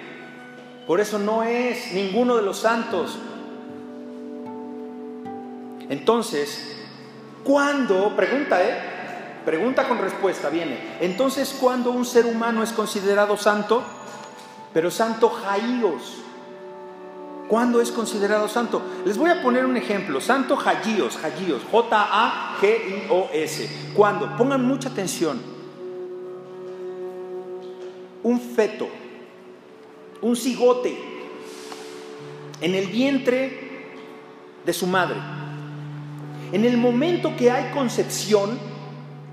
[0.86, 3.18] Por eso no es ninguno de los santos.
[5.88, 6.76] Entonces,
[7.44, 8.14] ¿cuándo?
[8.16, 8.76] Pregunta, ¿eh?
[9.44, 10.96] Pregunta con respuesta, viene.
[11.00, 13.84] Entonces, ¿cuándo un ser humano es considerado santo?
[14.74, 16.25] Pero santo jaíos
[17.48, 18.82] ¿Cuándo es considerado santo?
[19.04, 20.20] Les voy a poner un ejemplo.
[20.20, 22.10] Santo Hagíos, Hagíos, J-A-G-I-O-S.
[23.94, 24.36] ¿Cuándo?
[24.36, 25.40] Pongan mucha atención.
[28.24, 28.88] Un feto,
[30.22, 30.98] un cigote,
[32.60, 33.92] en el vientre
[34.64, 35.20] de su madre.
[36.50, 38.58] En el momento que hay concepción,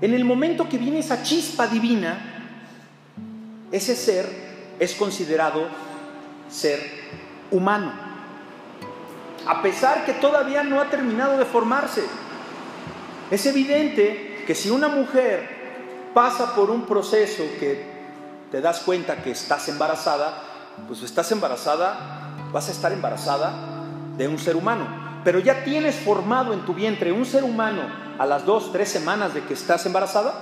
[0.00, 2.30] en el momento que viene esa chispa divina,
[3.72, 4.28] ese ser
[4.78, 5.66] es considerado
[6.48, 6.78] ser
[7.50, 8.03] humano
[9.46, 12.04] a pesar que todavía no ha terminado de formarse.
[13.30, 17.92] Es evidente que si una mujer pasa por un proceso que
[18.50, 20.42] te das cuenta que estás embarazada,
[20.86, 23.52] pues estás embarazada, vas a estar embarazada
[24.16, 24.86] de un ser humano.
[25.24, 27.82] Pero ya tienes formado en tu vientre un ser humano
[28.18, 30.34] a las dos, tres semanas de que estás embarazada,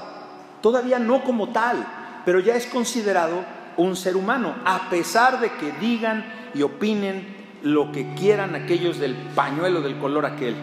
[0.60, 1.86] todavía no como tal,
[2.24, 3.44] pero ya es considerado
[3.76, 9.14] un ser humano, a pesar de que digan y opinen lo que quieran aquellos del
[9.14, 10.56] pañuelo del color aquel.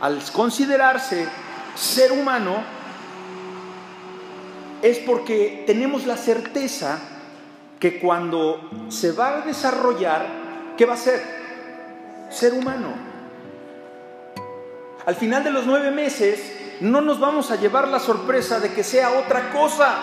[0.00, 1.28] Al considerarse
[1.74, 2.56] ser humano,
[4.82, 6.98] es porque tenemos la certeza
[7.78, 10.26] que cuando se va a desarrollar,
[10.76, 11.22] ¿qué va a ser?
[12.30, 12.88] Ser humano.
[15.06, 18.82] Al final de los nueve meses, no nos vamos a llevar la sorpresa de que
[18.82, 19.94] sea otra cosa.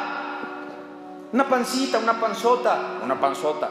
[1.31, 3.69] Una pancita, una panzota, una panzota.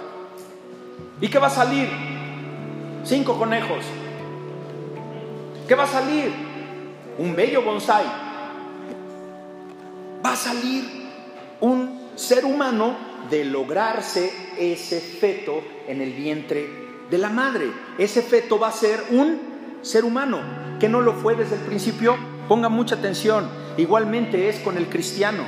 [1.21, 1.89] ¿Y qué va a salir?
[3.05, 3.85] Cinco conejos.
[5.66, 6.33] ¿Qué va a salir?
[7.19, 8.05] Un bello bonsai.
[10.25, 10.85] Va a salir
[11.61, 12.97] un ser humano
[13.29, 16.69] de lograrse ese feto en el vientre
[17.11, 17.71] de la madre.
[17.99, 19.41] Ese feto va a ser un
[19.83, 20.39] ser humano,
[20.79, 22.16] que no lo fue desde el principio.
[22.47, 23.49] Ponga mucha atención.
[23.77, 25.43] Igualmente es con el cristiano.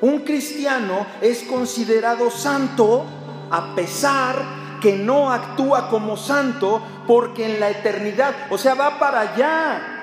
[0.00, 3.04] Un cristiano es considerado santo
[3.50, 9.20] a pesar que no actúa como santo porque en la eternidad, o sea, va para
[9.20, 9.98] allá,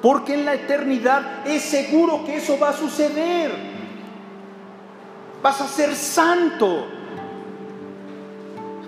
[0.00, 3.52] porque en la eternidad es seguro que eso va a suceder.
[5.42, 6.86] Vas a ser santo.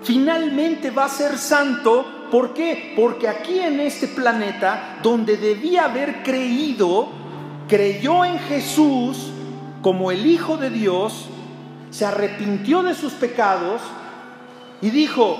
[0.03, 2.27] Finalmente va a ser santo.
[2.31, 2.93] ¿Por qué?
[2.95, 7.09] Porque aquí en este planeta, donde debía haber creído,
[7.67, 9.31] creyó en Jesús
[9.81, 11.27] como el Hijo de Dios,
[11.91, 13.81] se arrepintió de sus pecados,
[14.81, 15.37] y dijo,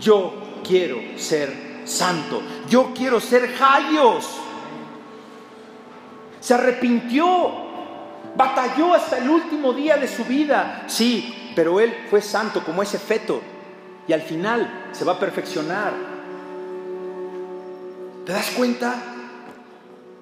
[0.00, 4.26] yo quiero ser santo, yo quiero ser Jaios.
[6.40, 7.26] Se arrepintió,
[8.36, 12.98] batalló hasta el último día de su vida, sí, pero él fue santo como ese
[12.98, 13.40] feto
[14.06, 15.92] y al final se va a perfeccionar.
[18.24, 18.94] ¿Te das cuenta?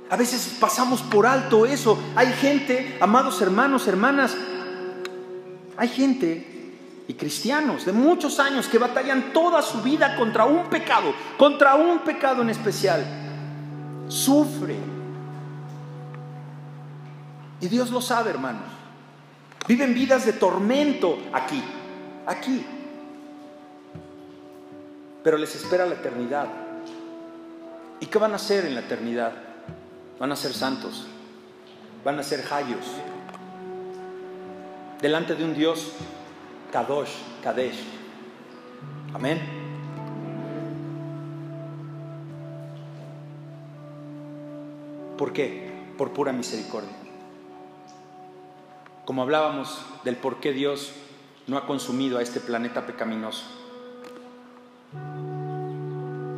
[0.09, 1.99] A veces pasamos por alto eso.
[2.15, 4.37] Hay gente, amados hermanos, hermanas,
[5.77, 6.56] hay gente
[7.09, 12.01] y cristianos de muchos años que batallan toda su vida contra un pecado, contra un
[12.01, 13.05] pecado en especial,
[14.09, 14.97] sufren.
[17.61, 18.65] Y Dios lo sabe, hermanos.
[19.69, 21.63] Viven vidas de tormento aquí,
[22.27, 22.65] aquí.
[25.23, 26.47] Pero les espera la eternidad.
[28.01, 29.33] ¿Y qué van a hacer en la eternidad?
[30.19, 31.07] Van a ser santos,
[32.05, 32.87] van a ser jayos,
[35.01, 35.93] delante de un Dios
[36.71, 37.11] Kadosh,
[37.43, 37.83] Kadesh.
[39.15, 39.41] Amén.
[45.17, 45.73] ¿Por qué?
[45.97, 46.95] Por pura misericordia.
[49.05, 50.93] Como hablábamos del por qué Dios
[51.47, 53.45] no ha consumido a este planeta pecaminoso,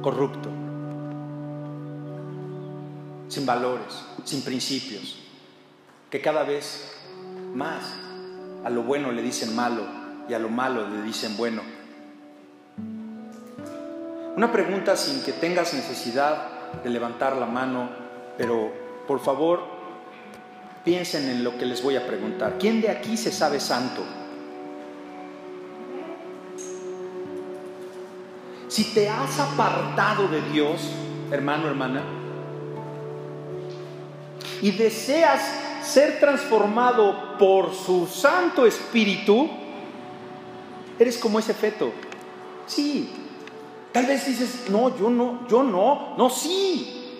[0.02, 0.50] corrupto,
[3.28, 5.18] sin valores, sin principios,
[6.10, 6.94] que cada vez
[7.54, 7.94] más
[8.64, 9.97] a lo bueno le dicen malo
[10.28, 11.62] y a lo malo le dicen bueno.
[14.36, 17.88] Una pregunta sin que tengas necesidad de levantar la mano,
[18.36, 18.72] pero
[19.06, 19.60] por favor
[20.84, 22.56] piensen en lo que les voy a preguntar.
[22.58, 24.04] ¿Quién de aquí se sabe santo?
[28.68, 30.92] Si te has apartado de Dios,
[31.32, 32.02] hermano, hermana,
[34.60, 35.40] y deseas
[35.82, 39.48] ser transformado por su Santo Espíritu,
[40.98, 41.92] Eres como ese feto.
[42.66, 43.10] Sí.
[43.92, 47.18] Tal vez dices, no, yo no, yo no, no, sí.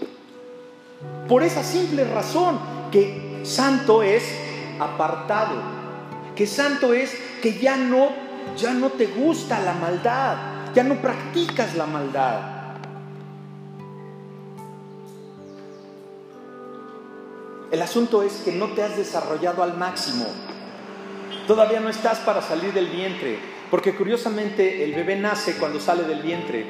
[1.29, 2.59] Por esa simple razón
[2.91, 4.25] que santo es
[4.79, 5.61] apartado,
[6.37, 8.09] que santo es que ya no,
[8.57, 10.37] ya no te gusta la maldad,
[10.75, 12.41] ya no practicas la maldad.
[17.71, 20.27] El asunto es que no te has desarrollado al máximo.
[21.47, 26.23] Todavía no estás para salir del vientre Porque curiosamente el bebé nace cuando sale del
[26.23, 26.65] vientre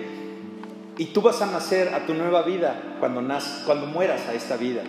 [0.99, 3.23] y tú vas a nacer a tu nueva vida cuando,
[3.65, 4.83] cuando mueras a esta vida.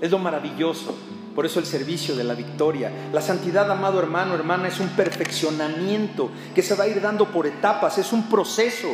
[0.00, 0.96] Es lo maravilloso.
[1.34, 2.90] Por eso el servicio de la victoria.
[3.12, 7.46] La santidad, amado hermano, hermana, es un perfeccionamiento que se va a ir dando por
[7.46, 8.88] etapas, es un proceso.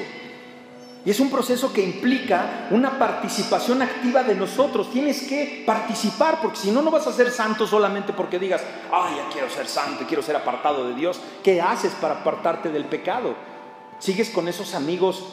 [1.04, 4.90] Y es un proceso que implica una participación activa de nosotros.
[4.90, 9.16] Tienes que participar, porque si no, no vas a ser santo solamente porque digas, ay,
[9.16, 11.18] ya quiero ser santo, quiero ser apartado de Dios.
[11.42, 13.34] ¿Qué haces para apartarte del pecado?
[13.98, 15.24] ¿Sigues con esos amigos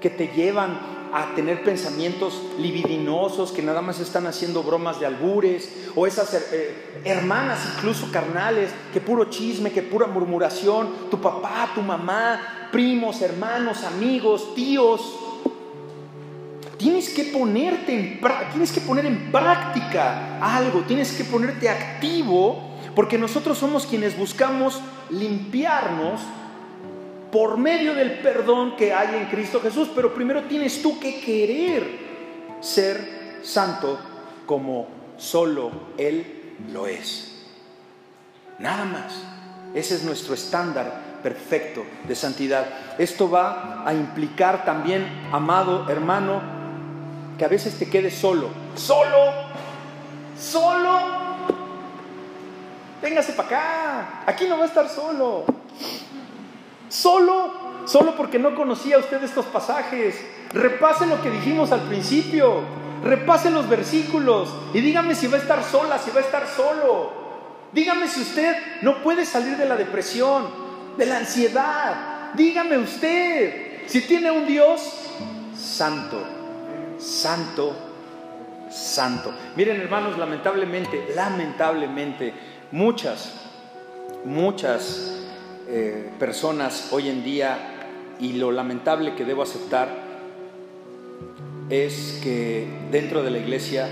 [0.00, 0.78] que te llevan
[1.12, 7.02] a tener pensamientos libidinosos que nada más están haciendo bromas de albures, o esas eh,
[7.04, 13.84] hermanas incluso carnales, que puro chisme, que pura murmuración, tu papá, tu mamá, primos, hermanos,
[13.84, 15.16] amigos, tíos.
[16.76, 18.20] Tienes que ponerte en
[18.52, 24.80] tienes que poner en práctica algo, tienes que ponerte activo, porque nosotros somos quienes buscamos
[25.10, 26.20] limpiarnos
[27.30, 31.84] por medio del perdón que hay en Cristo Jesús, pero primero tienes tú que querer
[32.60, 33.98] ser santo
[34.46, 37.46] como solo Él lo es.
[38.58, 39.12] Nada más.
[39.74, 42.66] Ese es nuestro estándar perfecto de santidad.
[42.98, 46.40] Esto va a implicar también, amado hermano,
[47.38, 48.48] que a veces te quedes solo.
[48.74, 49.32] Solo,
[50.38, 50.98] solo.
[53.00, 54.22] Véngase para acá.
[54.26, 55.44] Aquí no va a estar solo.
[56.90, 57.52] Solo,
[57.86, 60.16] solo porque no conocía usted estos pasajes.
[60.52, 62.62] Repase lo que dijimos al principio.
[63.04, 67.12] Repase los versículos y dígame si va a estar sola, si va a estar solo.
[67.72, 70.48] Dígame si usted no puede salir de la depresión,
[70.98, 72.32] de la ansiedad.
[72.34, 75.12] Dígame usted si tiene un Dios
[75.56, 76.22] santo,
[76.98, 77.74] santo,
[78.68, 79.32] santo.
[79.56, 82.34] Miren hermanos, lamentablemente, lamentablemente,
[82.72, 83.32] muchas,
[84.24, 85.19] muchas
[85.72, 89.88] eh, personas hoy en día y lo lamentable que debo aceptar
[91.68, 93.88] es que dentro de la iglesia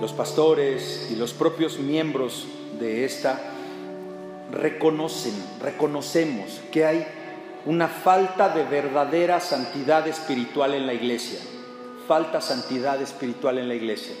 [0.00, 2.48] los pastores y los propios miembros
[2.80, 3.38] de esta
[4.50, 7.06] reconocen, reconocemos que hay
[7.64, 11.38] una falta de verdadera santidad espiritual en la iglesia.
[12.08, 14.14] Falta santidad espiritual en la iglesia.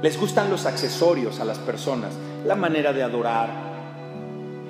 [0.00, 2.14] Les gustan los accesorios a las personas,
[2.46, 3.67] la manera de adorar,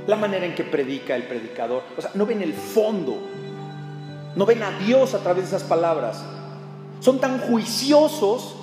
[0.09, 1.83] la manera en que predica el predicador.
[1.97, 3.19] O sea, no ven el fondo,
[4.35, 6.25] no ven a Dios a través de esas palabras.
[7.01, 8.57] Son tan juiciosos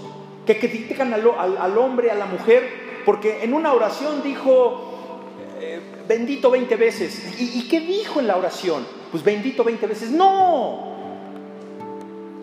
[0.48, 5.22] que critican al, hombre, a la mujer, porque en una oración dijo,
[5.62, 7.40] eh, bendito 20 veces.
[7.40, 8.84] ¿Y, ¿Y qué dijo en la oración?
[9.12, 10.10] Pues bendito 20 veces.
[10.10, 10.96] No,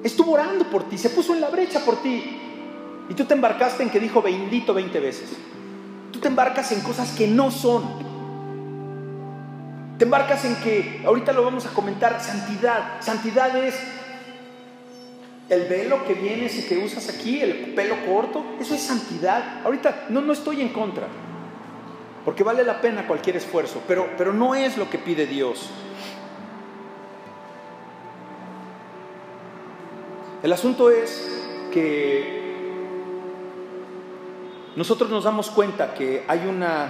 [0.05, 2.39] estuvo orando por ti, se puso en la brecha por ti.
[3.09, 5.33] Y tú te embarcaste en que dijo bendito 20 veces.
[6.13, 8.12] Tú te embarcas en cosas que no son.
[9.99, 13.01] Te embarcas en que, ahorita lo vamos a comentar, santidad.
[13.01, 13.75] Santidad es
[15.49, 19.61] el velo que vienes y que usas aquí, el pelo corto, eso es santidad.
[19.65, 21.07] Ahorita no, no estoy en contra,
[22.25, 25.71] porque vale la pena cualquier esfuerzo, pero, pero no es lo que pide Dios.
[30.43, 31.31] El asunto es
[31.73, 32.43] que
[34.75, 36.89] nosotros nos damos cuenta que hay una,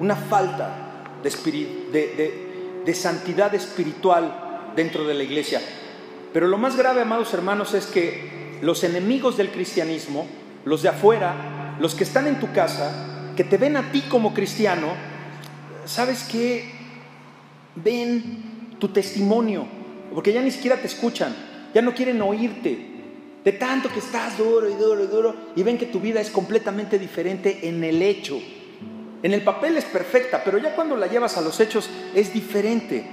[0.00, 0.81] una falta
[1.22, 5.60] de, santidad espiritual dentro de la iglesia.
[6.32, 10.26] Pero lo más grave, amados hermanos, es que los enemigos del cristianismo,
[10.64, 14.34] los de afuera, los que están en tu casa, que te ven a ti como
[14.34, 14.88] cristiano,
[15.84, 16.70] ¿sabes qué?
[17.74, 19.66] Ven tu testimonio,
[20.14, 21.34] porque ya ni siquiera te escuchan,
[21.74, 22.92] ya no quieren oírte,
[23.44, 26.30] de tanto que estás duro y duro y duro, y ven que tu vida es
[26.30, 28.38] completamente diferente en el hecho.
[29.22, 33.06] En el papel es perfecta, pero ya cuando la llevas a los hechos es diferente.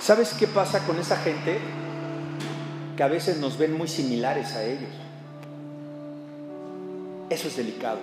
[0.00, 1.58] ¿Sabes qué pasa con esa gente?
[2.96, 4.90] Que a veces nos ven muy similares a ellos.
[7.28, 7.98] Eso es delicado.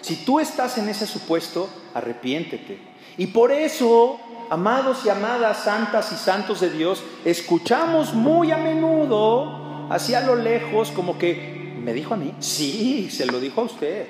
[0.00, 2.78] Si tú estás en ese supuesto, arrepiéntete.
[3.16, 9.88] Y por eso, amados y amadas, santas y santos de Dios, escuchamos muy a menudo,
[9.90, 12.34] hacia lo lejos, como que ¿Me dijo a mí?
[12.40, 14.06] Sí, se lo dijo a usted.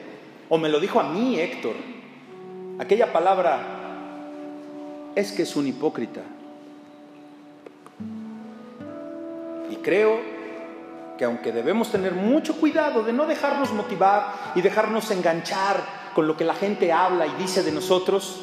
[0.49, 1.75] O me lo dijo a mí, Héctor.
[2.79, 3.61] Aquella palabra
[5.14, 6.23] es que es un hipócrita.
[9.71, 10.18] Y creo
[11.16, 16.37] que aunque debemos tener mucho cuidado de no dejarnos motivar y dejarnos enganchar con lo
[16.37, 18.41] que la gente habla y dice de nosotros,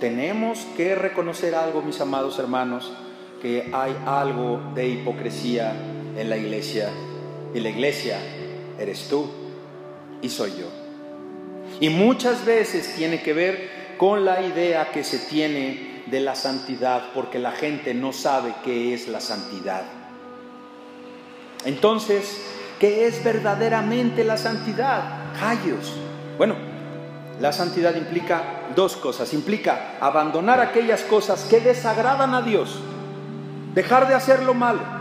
[0.00, 2.92] tenemos que reconocer algo, mis amados hermanos,
[3.42, 5.74] que hay algo de hipocresía
[6.16, 6.90] en la iglesia
[7.56, 8.18] y la iglesia
[8.78, 9.30] eres tú
[10.20, 10.66] y soy yo.
[11.80, 17.12] Y muchas veces tiene que ver con la idea que se tiene de la santidad,
[17.14, 19.84] porque la gente no sabe qué es la santidad.
[21.64, 22.42] Entonces,
[22.78, 25.32] ¿qué es verdaderamente la santidad?
[25.40, 25.94] Callos.
[26.36, 26.56] Bueno,
[27.40, 29.32] la santidad implica dos cosas.
[29.32, 32.80] Implica abandonar aquellas cosas que desagradan a Dios,
[33.72, 34.95] dejar de hacer lo malo.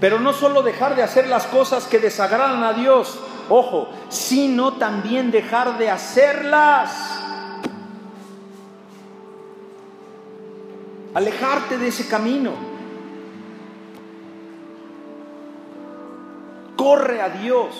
[0.00, 3.20] Pero no solo dejar de hacer las cosas que desagradan a Dios,
[3.50, 7.18] ojo, sino también dejar de hacerlas.
[11.12, 12.52] Alejarte de ese camino.
[16.76, 17.74] Corre a Dios.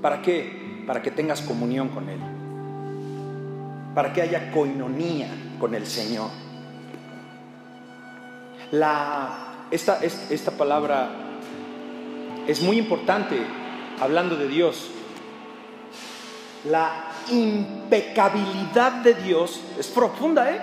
[0.00, 0.82] ¿Para qué?
[0.86, 2.20] Para que tengas comunión con Él.
[3.94, 6.30] Para que haya coinonía con el Señor.
[8.70, 11.10] La, esta, esta palabra
[12.46, 13.36] es muy importante
[14.00, 14.90] hablando de Dios.
[16.68, 20.60] La impecabilidad de Dios es profunda, ¿eh?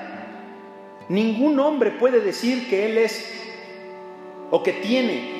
[1.09, 3.33] Ningún hombre puede decir que Él es
[4.51, 5.37] o que tiene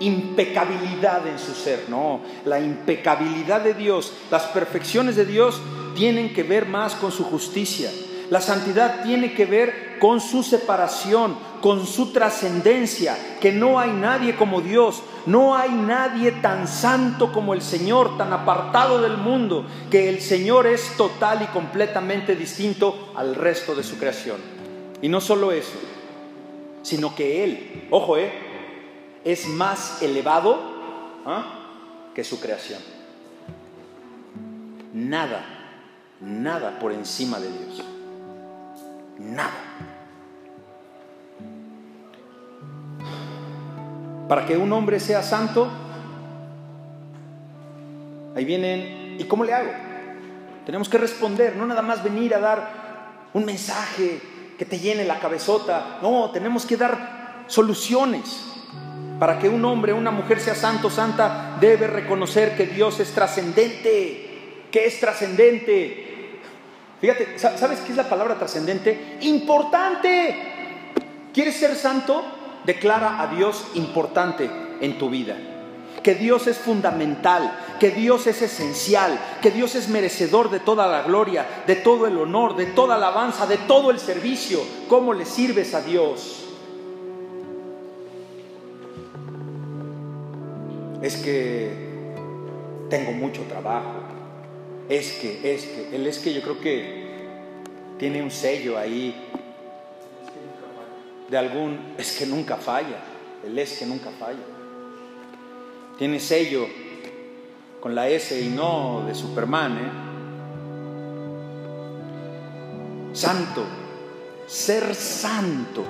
[0.00, 1.86] impecabilidad en su ser.
[1.88, 5.60] No, la impecabilidad de Dios, las perfecciones de Dios
[5.94, 7.90] tienen que ver más con su justicia.
[8.28, 14.36] La santidad tiene que ver con su separación, con su trascendencia, que no hay nadie
[14.36, 20.08] como Dios, no hay nadie tan santo como el Señor, tan apartado del mundo, que
[20.08, 24.36] el Señor es total y completamente distinto al resto de su creación.
[25.02, 25.78] Y no solo eso,
[26.82, 28.32] sino que Él, ojo, eh,
[29.24, 30.60] es más elevado
[31.26, 32.12] ¿ah?
[32.14, 32.80] que su creación.
[34.94, 35.44] Nada,
[36.20, 37.84] nada por encima de Dios.
[39.18, 39.65] Nada.
[44.28, 45.68] Para que un hombre sea santo,
[48.34, 49.70] ahí vienen, ¿y cómo le hago?
[50.64, 54.20] Tenemos que responder, no nada más venir a dar un mensaje
[54.58, 58.42] que te llene la cabezota, no, tenemos que dar soluciones.
[59.18, 64.66] Para que un hombre una mujer sea santo, santa, debe reconocer que Dios es trascendente,
[64.70, 66.06] que es trascendente,
[67.00, 69.18] Fíjate, ¿sabes qué es la palabra trascendente?
[69.20, 70.34] Importante.
[71.32, 72.24] ¿Quieres ser santo?
[72.66, 74.50] Declara a Dios importante
[74.80, 75.36] en tu vida.
[76.02, 81.02] Que Dios es fundamental, que Dios es esencial, que Dios es merecedor de toda la
[81.02, 84.60] gloria, de todo el honor, de toda alabanza, de todo el servicio.
[84.88, 86.44] ¿Cómo le sirves a Dios?
[91.02, 91.86] Es que
[92.90, 93.92] tengo mucho trabajo,
[94.88, 97.06] es que, es que, el es que yo creo que
[97.98, 99.14] tiene un sello ahí
[101.28, 102.98] de algún, es que nunca falla,
[103.44, 104.44] el es que nunca falla.
[105.98, 106.66] Tiene sello
[107.80, 109.90] con la S y no de Superman, ¿eh?
[113.12, 113.64] Santo,
[114.46, 115.84] ser santo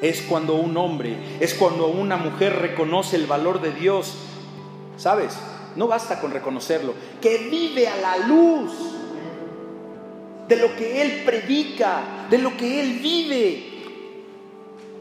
[0.00, 4.14] es cuando un hombre, es cuando una mujer reconoce el valor de Dios,
[4.96, 5.36] ¿sabes?
[5.76, 8.72] no basta con reconocerlo, que vive a la luz
[10.48, 13.65] de lo que Él predica, de lo que Él vive.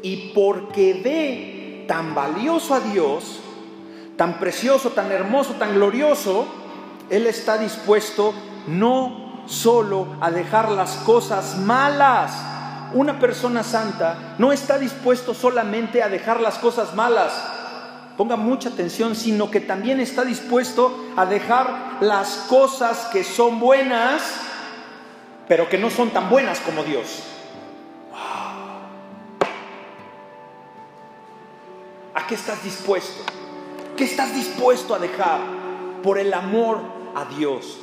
[0.06, 3.40] Y porque ve tan valioso a Dios,
[4.16, 6.46] tan precioso, tan hermoso, tan glorioso,
[7.10, 8.32] Él está dispuesto
[8.68, 12.32] no solo a dejar las cosas malas.
[12.94, 17.34] Una persona santa no está dispuesto solamente a dejar las cosas malas,
[18.16, 24.22] ponga mucha atención, sino que también está dispuesto a dejar las cosas que son buenas,
[25.48, 27.24] pero que no son tan buenas como Dios.
[32.26, 33.24] ¿A qué estás dispuesto?
[33.96, 35.42] ¿Qué estás dispuesto a dejar
[36.02, 36.82] por el amor
[37.16, 37.78] a Dios?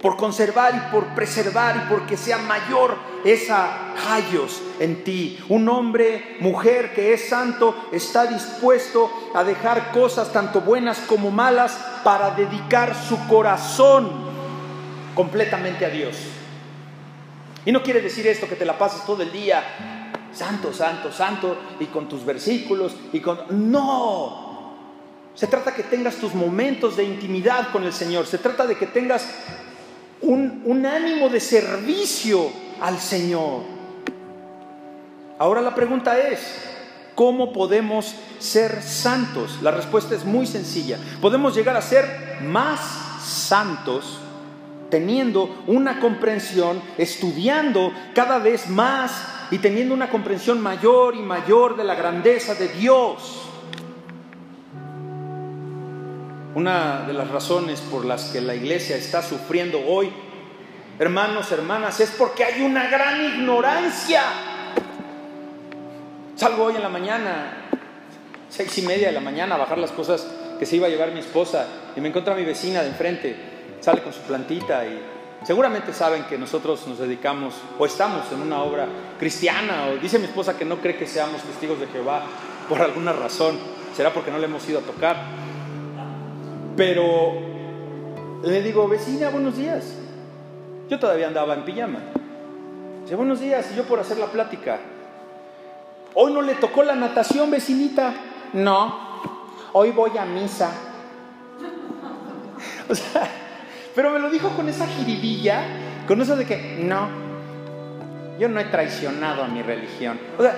[0.00, 5.38] por conservar y por preservar y porque sea mayor esa rayos en ti.
[5.48, 11.72] Un hombre, mujer que es santo está dispuesto a dejar cosas tanto buenas como malas
[12.04, 14.10] para dedicar su corazón
[15.14, 16.16] completamente a Dios.
[17.64, 19.95] Y no quiere decir esto que te la pases todo el día
[20.36, 24.46] santo, santo, santo y con tus versículos y con no.
[25.34, 28.26] Se trata que tengas tus momentos de intimidad con el Señor.
[28.26, 29.26] Se trata de que tengas
[30.22, 33.62] un, ánimo de servicio al Señor.
[35.38, 36.40] Ahora la pregunta es,
[37.14, 39.58] ¿cómo podemos ser santos?
[39.62, 40.98] La respuesta es muy sencilla.
[41.20, 42.80] Podemos llegar a ser más
[43.22, 44.20] santos
[44.90, 51.84] teniendo una comprensión, estudiando cada vez más y teniendo una comprensión mayor y mayor de
[51.84, 53.42] la grandeza de Dios.
[56.54, 60.10] Una de las razones por las que la iglesia está sufriendo hoy,
[60.98, 64.22] hermanos, hermanas, es porque hay una gran ignorancia.
[66.34, 67.68] Salgo hoy en la mañana,
[68.48, 70.26] seis y media de la mañana, a bajar las cosas
[70.58, 74.02] que se iba a llevar mi esposa y me encuentra mi vecina de enfrente, sale
[74.02, 75.00] con su plantita y
[75.44, 78.86] seguramente saben que nosotros nos dedicamos o estamos en una obra
[79.18, 82.22] cristiana o dice mi esposa que no cree que seamos testigos de Jehová
[82.68, 83.56] por alguna razón,
[83.94, 85.16] será porque no le hemos ido a tocar.
[86.76, 87.32] Pero
[88.42, 89.94] le digo, vecina, buenos días.
[90.88, 92.00] Yo todavía andaba en pijama.
[93.02, 94.78] Dice, buenos días, y yo por hacer la plática.
[96.14, 98.14] Hoy no le tocó la natación, vecinita.
[98.52, 98.98] No,
[99.72, 100.72] hoy voy a misa.
[102.88, 103.28] O sea,
[103.96, 105.64] pero me lo dijo con esa jiribilla,
[106.06, 107.08] con eso de que, no,
[108.38, 110.20] yo no he traicionado a mi religión.
[110.38, 110.54] O sea,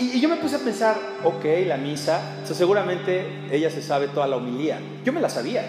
[0.00, 4.36] y, yo me puse a pensar, ok, la misa, seguramente ella se sabe toda la
[4.36, 4.78] homilía.
[5.04, 5.64] Yo me la sabía,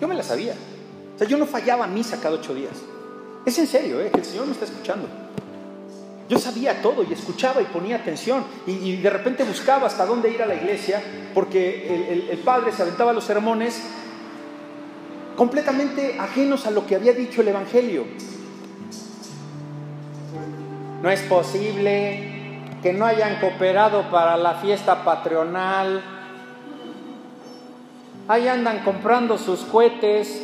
[0.00, 0.54] yo me la sabía.
[1.16, 2.74] O sea, yo no fallaba misa cada ocho días.
[3.44, 4.10] Es en serio, ¿eh?
[4.12, 5.08] que el Señor me está escuchando.
[6.28, 10.42] Yo sabía todo y escuchaba y ponía atención y, de repente buscaba hasta dónde ir
[10.42, 11.02] a la iglesia
[11.34, 13.82] porque el, padre se aventaba los sermones
[15.36, 18.04] completamente ajenos a lo que había dicho el Evangelio.
[21.02, 22.34] No es posible
[22.82, 26.02] que no hayan cooperado para la fiesta patronal.
[28.28, 30.42] Ahí andan comprando sus cohetes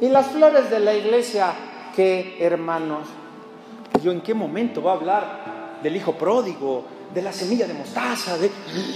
[0.00, 1.52] y las flores de la iglesia.
[1.94, 3.08] ¿Qué hermanos?
[4.02, 8.38] ¿Yo en qué momento va a hablar del hijo pródigo, de la semilla de mostaza?
[8.38, 8.50] De...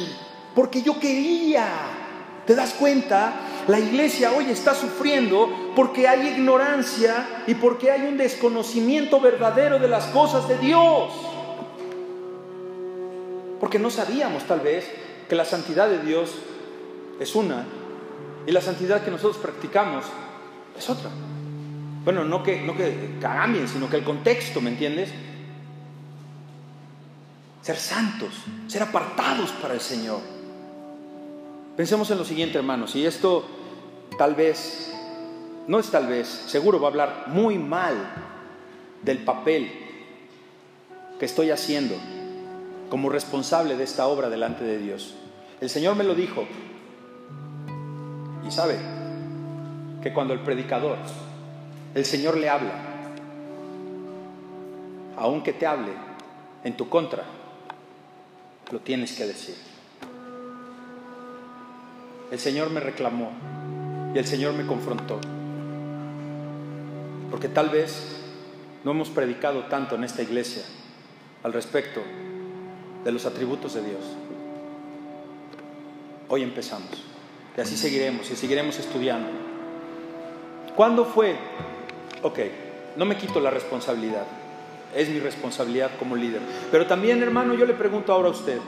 [0.54, 2.03] Porque yo quería.
[2.46, 3.32] ¿Te das cuenta?
[3.68, 9.88] La iglesia hoy está sufriendo porque hay ignorancia y porque hay un desconocimiento verdadero de
[9.88, 11.12] las cosas de Dios.
[13.58, 14.86] Porque no sabíamos tal vez
[15.28, 16.34] que la santidad de Dios
[17.18, 17.64] es una
[18.46, 20.04] y la santidad que nosotros practicamos
[20.76, 21.08] es otra.
[22.04, 25.10] Bueno, no que, no que cambien, sino que el contexto, ¿me entiendes?
[27.62, 28.34] Ser santos,
[28.66, 30.33] ser apartados para el Señor.
[31.76, 33.44] Pensemos en lo siguiente, hermanos, y esto
[34.16, 34.94] tal vez,
[35.66, 37.96] no es tal vez, seguro va a hablar muy mal
[39.02, 39.72] del papel
[41.18, 41.96] que estoy haciendo
[42.90, 45.14] como responsable de esta obra delante de Dios.
[45.60, 46.46] El Señor me lo dijo,
[48.46, 48.78] y sabe
[50.00, 50.98] que cuando el predicador
[51.94, 52.72] el Señor le habla,
[55.16, 55.92] aunque te hable
[56.62, 57.24] en tu contra,
[58.70, 59.73] lo tienes que decir.
[62.30, 63.32] El Señor me reclamó
[64.14, 65.20] y el Señor me confrontó,
[67.30, 68.20] porque tal vez
[68.84, 70.62] no hemos predicado tanto en esta iglesia
[71.42, 72.00] al respecto
[73.04, 74.02] de los atributos de Dios.
[76.28, 77.02] Hoy empezamos
[77.56, 79.28] y así seguiremos y seguiremos estudiando.
[80.74, 81.36] ¿Cuándo fue
[82.24, 82.38] ok,
[82.96, 84.24] no me quito la responsabilidad,
[84.96, 86.40] es mi responsabilidad como líder.
[86.70, 88.58] Pero también, hermano, yo le pregunto ahora a usted,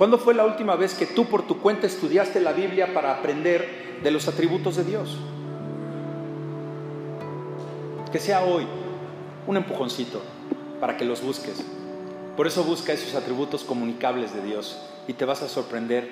[0.00, 4.00] ¿cuándo fue la última vez que tú por tu cuenta estudiaste la Biblia para aprender
[4.02, 5.18] de los atributos de Dios?
[8.10, 8.66] Que sea hoy
[9.46, 10.22] un empujoncito
[10.80, 11.62] para que los busques.
[12.34, 16.08] Por eso busca esos atributos comunicables de Dios y te vas a sorprender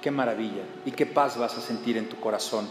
[0.00, 2.68] qué maravilla y qué paz vas a sentir en tu corazón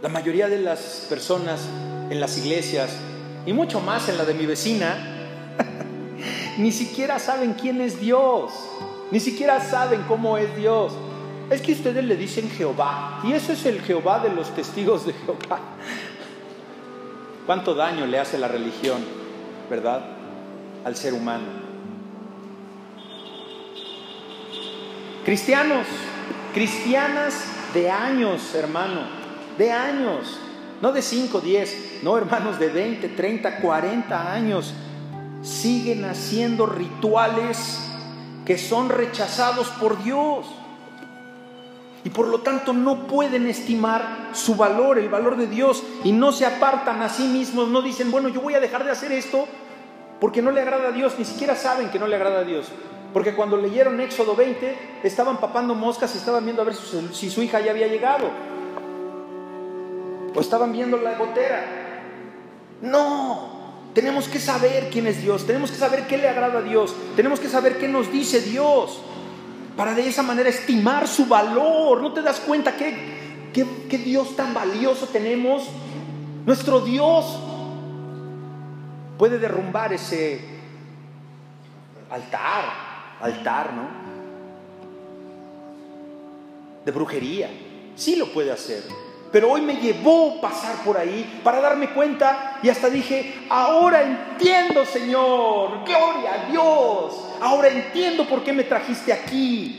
[0.00, 1.60] la mayoría de las personas
[2.08, 2.90] en las iglesias,
[3.46, 5.11] y mucho más en la de mi vecina,
[6.58, 8.52] ni siquiera saben quién es Dios,
[9.10, 10.92] ni siquiera saben cómo es Dios.
[11.50, 15.12] Es que ustedes le dicen Jehová, y eso es el Jehová de los testigos de
[15.12, 15.60] Jehová.
[17.46, 19.04] ¿Cuánto daño le hace la religión,
[19.68, 20.02] verdad,
[20.84, 21.44] al ser humano?
[25.24, 25.86] Cristianos,
[26.54, 27.34] cristianas
[27.74, 29.00] de años, hermano,
[29.58, 30.38] de años,
[30.80, 34.74] no de 5, 10, no hermanos de 20, 30, 40 años,
[35.42, 37.80] siguen haciendo rituales
[38.44, 40.46] que son rechazados por Dios.
[42.04, 46.32] Y por lo tanto no pueden estimar su valor, el valor de Dios, y no
[46.32, 49.46] se apartan a sí mismos, no dicen, bueno, yo voy a dejar de hacer esto
[50.20, 52.68] porque no le agrada a Dios, ni siquiera saben que no le agrada a Dios.
[53.12, 57.42] Porque cuando leyeron Éxodo 20, estaban papando moscas y estaban viendo a ver si su
[57.42, 58.30] hija ya había llegado
[60.34, 61.64] o estaban viendo la gotera.
[62.80, 63.61] No,
[63.94, 67.40] tenemos que saber quién es Dios, tenemos que saber qué le agrada a Dios, tenemos
[67.40, 69.00] que saber qué nos dice Dios,
[69.76, 72.00] para de esa manera estimar su valor.
[72.00, 75.68] ¿No te das cuenta qué, qué, Dios tan valioso tenemos?
[76.46, 77.38] Nuestro Dios
[79.18, 80.40] puede derrumbar ese
[82.10, 82.64] altar,
[83.20, 84.02] altar, ¿no?
[86.84, 87.50] de brujería.
[87.94, 88.82] Sí lo puede hacer.
[89.32, 94.84] Pero hoy me llevó pasar por ahí para darme cuenta y hasta dije, ahora entiendo
[94.84, 99.78] Señor, gloria a Dios, ahora entiendo por qué me trajiste aquí.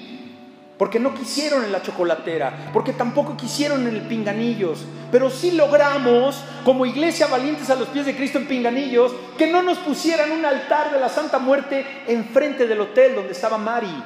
[0.76, 6.44] Porque no quisieron en la chocolatera, porque tampoco quisieron en el pinganillos, pero sí logramos,
[6.66, 10.44] como iglesia valientes a los pies de Cristo en pinganillos, que no nos pusieran un
[10.44, 14.04] altar de la Santa Muerte enfrente del hotel donde estaba Mari.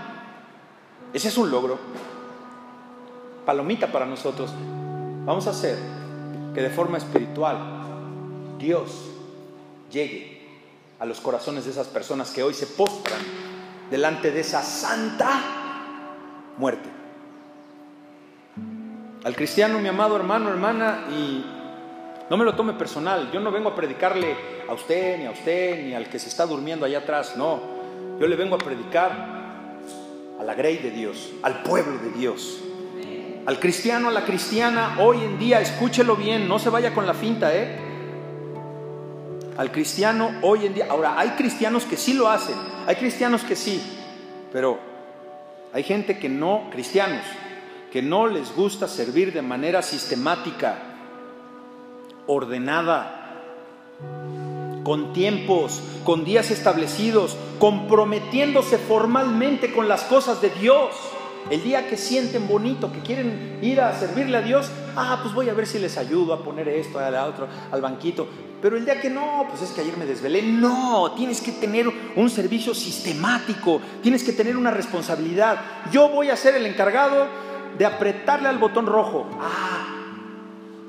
[1.13, 1.79] Ese es un logro.
[3.45, 4.51] Palomita para nosotros.
[5.27, 5.77] Vamos a hacer
[6.53, 7.57] que de forma espiritual
[8.57, 9.09] Dios
[9.91, 10.41] llegue
[10.99, 13.19] a los corazones de esas personas que hoy se postran
[13.91, 15.29] delante de esa santa
[16.57, 16.87] muerte.
[19.25, 21.43] Al cristiano, mi amado hermano, hermana, y
[22.29, 24.33] no me lo tome personal, yo no vengo a predicarle
[24.69, 27.59] a usted, ni a usted, ni al que se está durmiendo allá atrás, no.
[28.17, 29.11] Yo le vengo a predicar
[30.39, 32.63] a la grey de Dios, al pueblo de Dios.
[33.47, 37.13] Al cristiano, a la cristiana, hoy en día, escúchelo bien, no se vaya con la
[37.13, 37.79] finta, ¿eh?
[39.55, 43.55] Al cristiano, hoy en día, ahora, hay cristianos que sí lo hacen, hay cristianos que
[43.55, 43.81] sí,
[44.51, 44.77] pero
[45.71, 47.23] hay gente que no, cristianos,
[47.89, 50.79] que no les gusta servir de manera sistemática,
[52.25, 53.43] ordenada,
[54.83, 60.91] con tiempos, con días establecidos, comprometiéndose formalmente con las cosas de Dios.
[61.49, 65.49] El día que sienten bonito, que quieren ir a servirle a Dios, ah, pues voy
[65.49, 68.27] a ver si les ayudo a poner esto, al otro, al banquito.
[68.61, 70.41] Pero el día que no, pues es que ayer me desvelé.
[70.41, 75.59] No, tienes que tener un servicio sistemático, tienes que tener una responsabilidad.
[75.91, 77.27] Yo voy a ser el encargado
[77.77, 79.27] de apretarle al botón rojo.
[79.39, 79.87] Ah,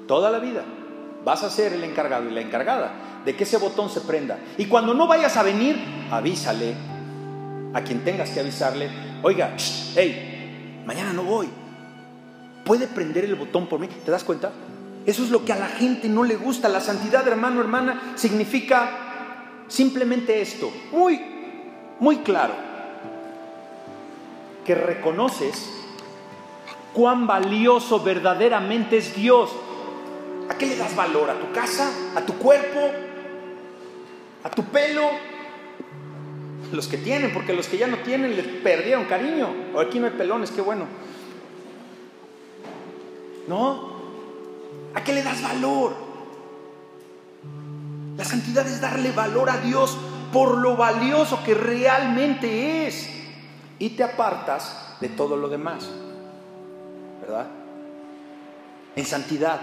[0.07, 0.65] toda la vida
[1.25, 4.39] vas a ser el encargado y la encargada de que ese botón se prenda.
[4.57, 5.79] Y cuando no vayas a venir,
[6.11, 6.75] avísale
[7.75, 8.89] a quien tengas que avisarle.
[9.23, 9.55] Oiga,
[9.95, 10.38] hey,
[10.89, 11.51] mañana no voy.
[12.65, 13.89] ¿Puede prender el botón por mí?
[13.89, 14.51] ¿Te das cuenta?
[15.05, 16.71] Eso es lo que a la gente no le gusta.
[16.71, 21.21] La santidad, hermano, hermana, significa simplemente esto, muy,
[22.01, 22.55] muy claro,
[24.65, 25.71] que reconoces
[26.95, 29.51] cuán valioso verdaderamente es Dios.
[30.49, 31.29] ¿A qué le das valor?
[31.29, 31.91] ¿A tu casa?
[32.17, 32.81] ¿A tu cuerpo?
[34.43, 35.03] ¿A tu pelo?
[36.73, 39.49] Los que tienen, porque los que ya no tienen les perdieron cariño.
[39.79, 40.87] Aquí no hay pelones, qué bueno.
[43.47, 43.93] ¿No?
[44.95, 45.95] ¿A qué le das valor?
[48.17, 49.97] La santidad es darle valor a Dios
[50.33, 53.09] por lo valioso que realmente es.
[53.79, 55.89] Y te apartas de todo lo demás.
[57.21, 57.47] ¿Verdad?
[58.97, 59.61] En santidad.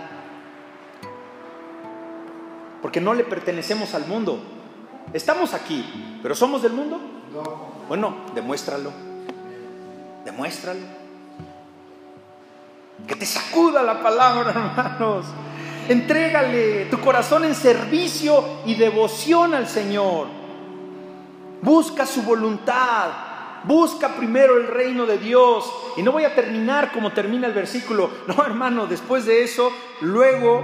[2.82, 4.55] Porque no le pertenecemos al mundo.
[5.16, 7.00] Estamos aquí, pero ¿somos del mundo?
[7.88, 8.92] Bueno, demuéstralo.
[10.26, 10.82] Demuéstralo.
[13.08, 15.26] Que te sacuda la palabra, hermanos.
[15.88, 20.28] Entrégale tu corazón en servicio y devoción al Señor.
[21.62, 23.08] Busca su voluntad.
[23.64, 25.72] Busca primero el reino de Dios.
[25.96, 28.10] Y no voy a terminar como termina el versículo.
[28.28, 30.62] No, hermano, después de eso, luego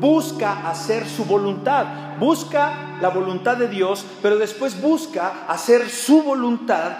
[0.00, 6.98] busca hacer su voluntad, busca la voluntad de Dios, pero después busca hacer su voluntad,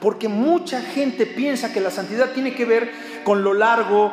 [0.00, 2.92] porque mucha gente piensa que la santidad tiene que ver
[3.24, 4.12] con lo largo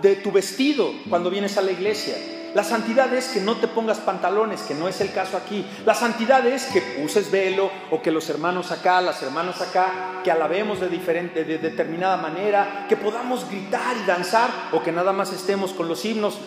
[0.00, 2.14] de tu vestido cuando vienes a la iglesia.
[2.54, 5.62] La santidad es que no te pongas pantalones, que no es el caso aquí.
[5.84, 10.30] La santidad es que uses velo o que los hermanos acá, las hermanas acá, que
[10.30, 15.34] alabemos de, diferente, de determinada manera, que podamos gritar y danzar o que nada más
[15.34, 16.38] estemos con los himnos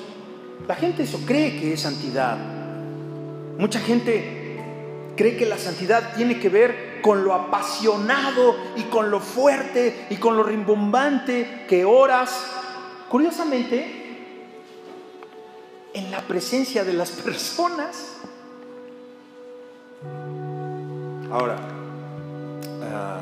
[0.69, 2.37] la gente eso cree que es santidad.
[3.57, 4.61] Mucha gente
[5.17, 10.17] cree que la santidad tiene que ver con lo apasionado y con lo fuerte y
[10.17, 12.45] con lo rimbombante que oras.
[13.09, 13.95] Curiosamente,
[15.91, 18.17] en la presencia de las personas.
[21.31, 21.57] Ahora,
[22.83, 23.21] ah,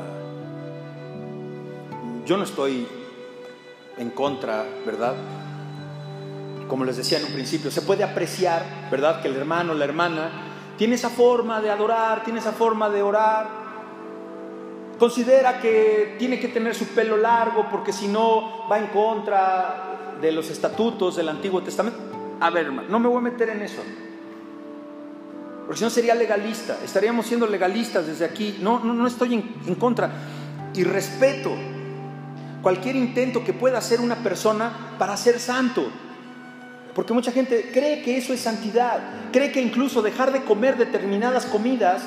[2.26, 2.86] yo no estoy
[3.96, 5.14] en contra, ¿verdad?
[6.68, 9.20] Como les decía en un principio, se puede apreciar, ¿verdad?
[9.20, 10.30] Que el hermano, la hermana,
[10.76, 13.48] tiene esa forma de adorar, tiene esa forma de orar.
[14.98, 20.32] Considera que tiene que tener su pelo largo porque si no va en contra de
[20.32, 21.98] los estatutos del Antiguo Testamento.
[22.40, 23.82] A ver, hermano, no me voy a meter en eso.
[25.66, 28.58] Porque si no sería legalista, estaríamos siendo legalistas desde aquí.
[28.60, 30.10] No, no, no estoy en, en contra.
[30.74, 31.52] Y respeto
[32.62, 35.90] cualquier intento que pueda hacer una persona para ser santo.
[36.94, 39.00] Porque mucha gente cree que eso es santidad,
[39.32, 42.02] cree que incluso dejar de comer determinadas comidas,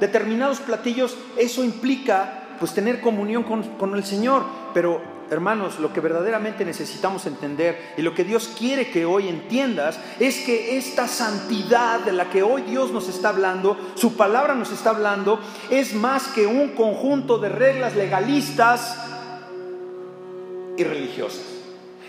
[0.00, 4.44] determinados platillos, eso implica pues tener comunión con, con el Señor.
[4.72, 9.98] Pero hermanos, lo que verdaderamente necesitamos entender y lo que Dios quiere que hoy entiendas
[10.20, 14.70] es que esta santidad de la que hoy Dios nos está hablando, su palabra nos
[14.70, 18.98] está hablando, es más que un conjunto de reglas legalistas
[20.76, 21.44] y religiosas.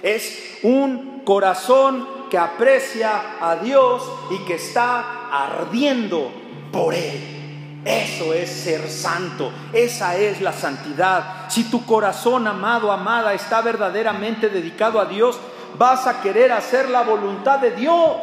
[0.04, 6.32] Es un corazón que aprecia a Dios y que está ardiendo
[6.72, 7.82] por Él.
[7.86, 11.50] Eso es ser santo, esa es la santidad.
[11.50, 15.40] Si tu corazón, amado, amada, está verdaderamente dedicado a Dios,
[15.78, 18.18] vas a querer hacer la voluntad de Dios.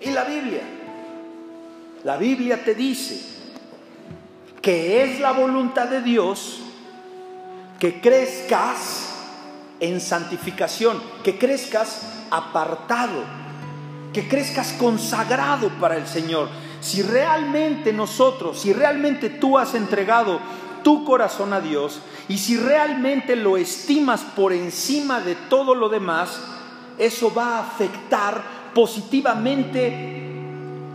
[0.00, 0.62] Y la Biblia,
[2.04, 3.20] la Biblia te dice
[4.60, 6.60] que es la voluntad de Dios
[7.78, 9.17] que crezcas
[9.80, 13.22] en santificación, que crezcas apartado,
[14.12, 16.48] que crezcas consagrado para el Señor
[16.80, 20.40] si realmente nosotros, si realmente tú has entregado
[20.82, 26.40] tu corazón a Dios y si realmente lo estimas por encima de todo lo demás,
[26.98, 28.42] eso va a afectar
[28.74, 30.22] positivamente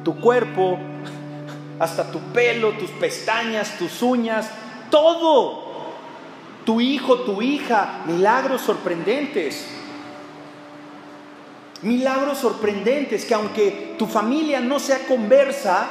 [0.03, 0.79] tu cuerpo,
[1.79, 4.49] hasta tu pelo, tus pestañas, tus uñas,
[4.89, 5.62] todo.
[6.65, 9.67] Tu hijo, tu hija, milagros sorprendentes
[11.83, 15.85] milagros sorprendentes que aunque tu familia no sea conversa,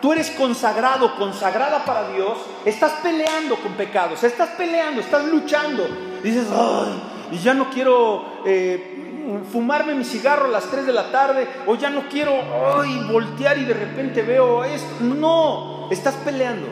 [0.00, 5.86] tú eres consagrado, consagrada para Dios, estás peleando con pecados, estás peleando, estás luchando.
[6.22, 11.46] Dices, ay, ya no quiero eh, fumarme mi cigarro a las 3 de la tarde,
[11.66, 12.32] o ya no quiero
[12.80, 15.04] ay, voltear y de repente veo esto.
[15.04, 16.68] No, estás peleando.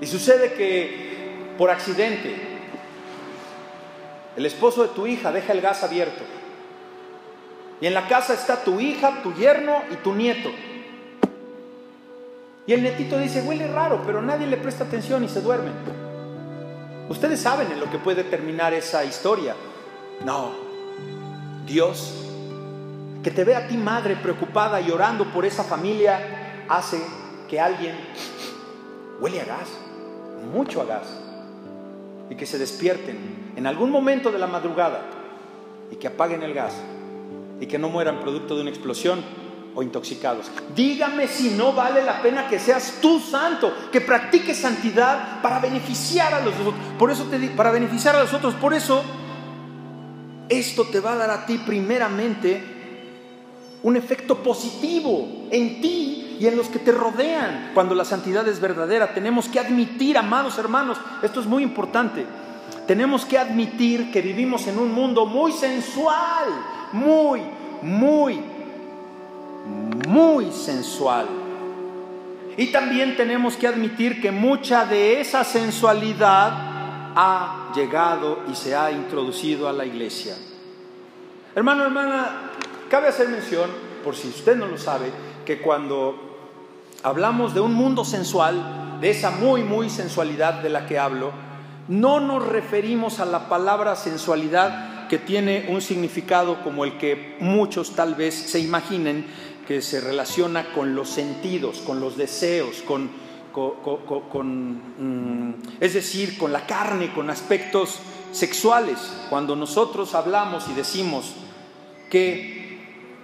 [0.00, 1.11] Y sucede que
[1.58, 2.34] por accidente,
[4.36, 6.22] el esposo de tu hija deja el gas abierto
[7.82, 10.50] y en la casa está tu hija, tu yerno y tu nieto.
[12.64, 15.72] Y el netito dice, huele raro, pero nadie le presta atención y se duerme.
[17.08, 19.56] Ustedes saben en lo que puede terminar esa historia.
[20.24, 20.52] No,
[21.66, 22.14] Dios,
[23.24, 27.02] que te ve a ti madre preocupada y orando por esa familia, hace
[27.50, 27.96] que alguien
[29.18, 29.68] huele a gas,
[30.52, 31.08] mucho a gas,
[32.32, 35.02] y que se despierten en algún momento de la madrugada
[35.90, 36.72] y que apaguen el gas
[37.60, 39.22] y que no mueran producto de una explosión
[39.74, 40.50] o intoxicados.
[40.74, 46.32] Dígame si no vale la pena que seas tú santo, que practiques santidad para beneficiar
[46.32, 46.74] a los otros.
[46.98, 49.02] Por eso te para beneficiar a los otros, por eso
[50.48, 52.62] esto te va a dar a ti primeramente
[53.82, 57.70] un efecto positivo en ti y en los que te rodean.
[57.72, 62.26] Cuando la santidad es verdadera, tenemos que admitir, amados hermanos, esto es muy importante.
[62.84, 66.48] Tenemos que admitir que vivimos en un mundo muy sensual,
[66.94, 67.42] muy,
[67.82, 68.40] muy,
[70.08, 71.28] muy sensual.
[72.56, 76.50] Y también tenemos que admitir que mucha de esa sensualidad
[77.14, 80.34] ha llegado y se ha introducido a la iglesia.
[81.54, 82.50] Hermano, hermana,
[82.90, 83.70] cabe hacer mención,
[84.02, 85.12] por si usted no lo sabe,
[85.46, 86.31] que cuando
[87.02, 91.32] hablamos de un mundo sensual, de esa muy, muy sensualidad de la que hablo,
[91.88, 97.96] no nos referimos a la palabra sensualidad que tiene un significado como el que muchos
[97.96, 99.26] tal vez se imaginen,
[99.66, 103.10] que se relaciona con los sentidos, con los deseos, con,
[104.98, 107.98] mm, es decir, con la carne, con aspectos
[108.30, 108.98] sexuales.
[109.28, 111.34] Cuando nosotros hablamos y decimos
[112.10, 112.78] que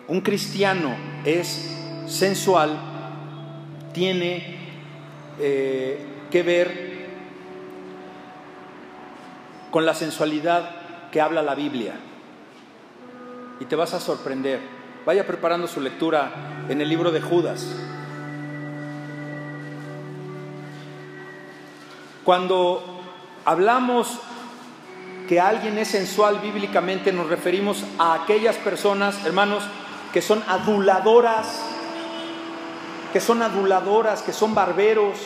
[0.09, 1.74] un cristiano es
[2.07, 2.88] sensual,
[3.99, 4.57] tiene
[5.40, 5.99] eh,
[6.30, 7.09] que ver
[9.72, 10.70] con la sensualidad
[11.11, 11.94] que habla la Biblia.
[13.59, 14.61] Y te vas a sorprender.
[15.05, 16.30] Vaya preparando su lectura
[16.68, 17.66] en el libro de Judas.
[22.22, 23.03] Cuando
[23.44, 24.20] hablamos
[25.28, 29.64] que alguien es sensual bíblicamente, nos referimos a aquellas personas, hermanos,
[30.12, 31.78] que son aduladoras,
[33.12, 35.16] que son aduladoras, que son barberos,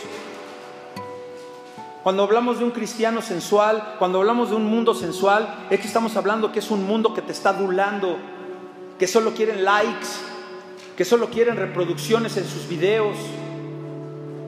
[2.03, 6.16] cuando hablamos de un cristiano sensual, cuando hablamos de un mundo sensual, es que estamos
[6.16, 8.18] hablando que es un mundo que te está adulando,
[8.99, 10.09] que solo quieren likes,
[10.97, 13.16] que solo quieren reproducciones en sus videos,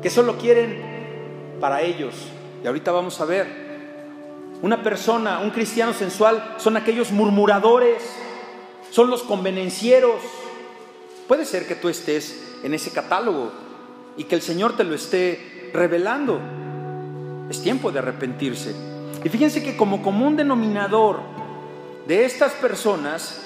[0.03, 2.14] que solo quieren para ellos.
[2.64, 3.47] Y ahorita vamos a ver,
[4.61, 8.03] una persona, un cristiano sensual, son aquellos murmuradores,
[8.91, 10.20] son los convenencieros.
[11.28, 13.53] Puede ser que tú estés en ese catálogo
[14.17, 16.41] y que el Señor te lo esté revelando.
[17.49, 18.75] Es tiempo de arrepentirse.
[19.23, 21.21] Y fíjense que como común denominador
[22.09, 23.41] de estas personas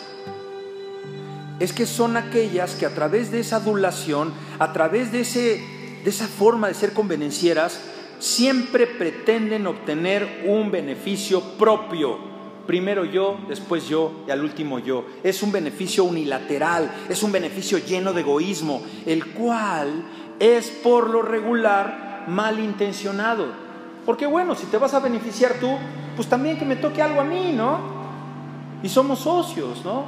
[1.58, 5.60] es que son aquellas que a través de esa adulación, a través de, ese,
[6.04, 7.80] de esa forma de ser convenencieras,
[8.20, 12.27] siempre pretenden obtener un beneficio propio.
[12.68, 15.06] Primero yo, después yo y al último yo.
[15.22, 20.04] Es un beneficio unilateral, es un beneficio lleno de egoísmo, el cual
[20.38, 23.46] es por lo regular malintencionado.
[24.04, 25.78] Porque bueno, si te vas a beneficiar tú,
[26.14, 27.78] pues también que me toque algo a mí, ¿no?
[28.82, 30.04] Y somos socios, ¿no?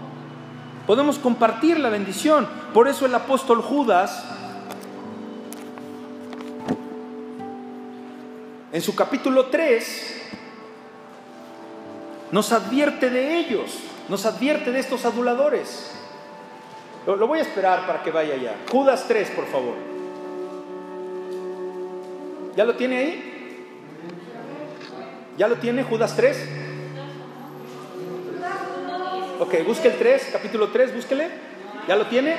[0.86, 2.46] Podemos compartir la bendición.
[2.74, 4.22] Por eso el apóstol Judas
[8.70, 10.20] en su capítulo 3,
[12.32, 13.78] nos advierte de ellos,
[14.08, 15.92] nos advierte de estos aduladores.
[17.06, 18.56] Lo, voy a esperar para que vaya ya.
[18.70, 19.74] Judas 3, por favor.
[22.56, 23.66] ¿Ya lo tiene ahí?
[25.38, 26.48] ¿Ya lo tiene Judas 3?
[29.40, 31.28] Ok, busque el 3, capítulo 3, búsquele.
[31.88, 32.36] ¿Ya lo tiene?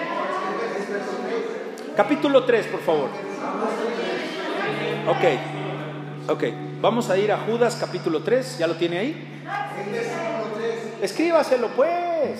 [1.97, 3.09] Capítulo 3, por favor.
[5.07, 6.29] Ok.
[6.29, 6.43] Ok,
[6.79, 9.30] vamos a ir a Judas capítulo 3, ¿ya lo tiene ahí?
[11.01, 12.39] Escríbaselo pues.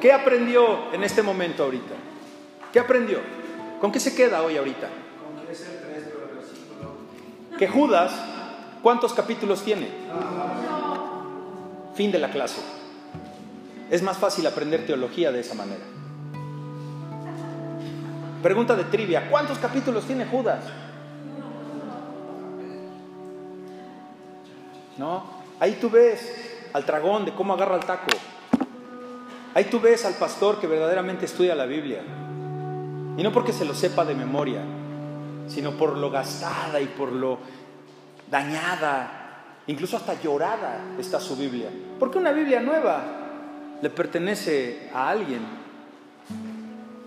[0.00, 1.94] ¿Qué aprendió en este momento ahorita?
[2.72, 3.18] ¿Qué aprendió?
[3.80, 4.88] ¿Con qué se queda hoy ahorita?
[7.58, 8.12] Que Judas,
[8.82, 9.88] ¿cuántos capítulos tiene?
[11.94, 12.60] Fin de la clase.
[13.90, 15.84] Es más fácil aprender teología de esa manera.
[18.42, 20.64] Pregunta de trivia, ¿cuántos capítulos tiene Judas?
[25.00, 25.24] ¿No?
[25.58, 28.10] Ahí tú ves al dragón de cómo agarra el taco.
[29.54, 32.02] Ahí tú ves al pastor que verdaderamente estudia la Biblia.
[33.16, 34.60] Y no porque se lo sepa de memoria,
[35.48, 37.38] sino por lo gastada y por lo
[38.30, 41.70] dañada, incluso hasta llorada está su Biblia.
[41.98, 43.02] Porque una Biblia nueva
[43.80, 45.40] le pertenece a alguien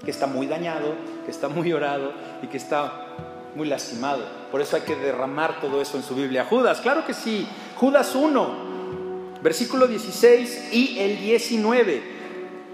[0.04, 3.06] que está muy dañado, que está muy llorado y que está
[3.56, 4.24] muy lastimado.
[4.52, 6.46] Por eso hay que derramar todo eso en su Biblia.
[6.50, 7.48] Judas, claro que sí.
[7.84, 8.48] Judas 1,
[9.42, 12.02] versículo 16 y el 19.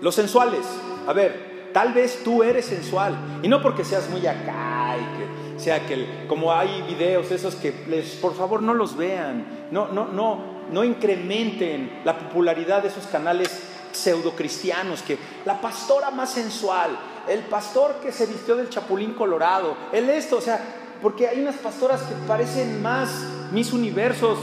[0.02, 0.64] Los sensuales.
[1.08, 3.18] A ver, tal vez tú eres sensual.
[3.42, 7.74] Y no porque seas muy acá y que sea que, como hay videos esos que
[7.88, 9.68] les, por favor no los vean.
[9.72, 13.50] No, no, no, no incrementen la popularidad de esos canales
[13.92, 16.92] pseudo cristianos que la pastora más sensual,
[17.28, 20.64] el pastor que se vistió del chapulín colorado, el esto, o sea,
[21.02, 23.10] porque hay unas pastoras que parecen más
[23.52, 24.38] mis universos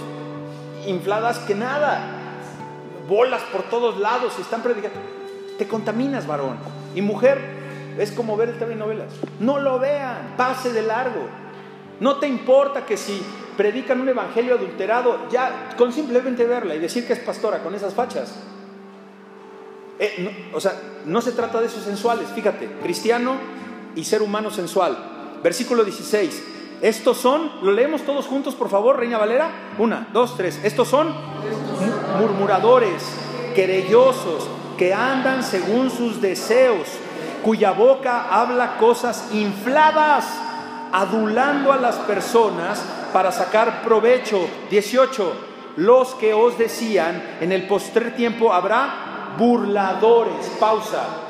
[0.86, 2.00] infladas que nada,
[3.08, 4.98] bolas por todos lados y están predicando.
[5.58, 6.56] Te contaminas, varón.
[6.94, 7.38] Y mujer,
[7.98, 9.12] es como ver el TV novelas.
[9.40, 11.28] No lo vean, pase de largo.
[12.00, 13.22] No te importa que si
[13.56, 17.94] predican un evangelio adulterado, ya con simplemente verla y decir que es pastora con esas
[17.94, 18.34] fachas.
[19.98, 20.74] Eh, o sea,
[21.06, 23.36] no se trata de esos sensuales, fíjate, cristiano
[23.94, 25.38] y ser humano sensual.
[25.42, 26.55] Versículo 16.
[26.82, 29.50] Estos son, lo leemos todos juntos, por favor, Reina Valera.
[29.78, 30.60] Una, dos, tres.
[30.62, 31.14] Estos son
[32.20, 33.02] murmuradores,
[33.54, 36.86] querellosos, que andan según sus deseos,
[37.42, 40.26] cuya boca habla cosas infladas,
[40.92, 44.46] adulando a las personas para sacar provecho.
[44.70, 45.32] 18.
[45.76, 50.46] Los que os decían, en el postrer tiempo habrá burladores.
[50.60, 51.22] Pausa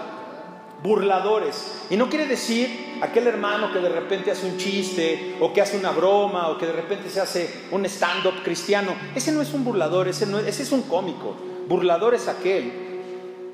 [0.83, 1.87] burladores.
[1.91, 5.77] Y no quiere decir aquel hermano que de repente hace un chiste o que hace
[5.77, 8.95] una broma o que de repente se hace un stand-up cristiano.
[9.15, 11.37] Ese no es un burlador, ese, es un cómico.
[11.69, 12.73] Burlador es aquel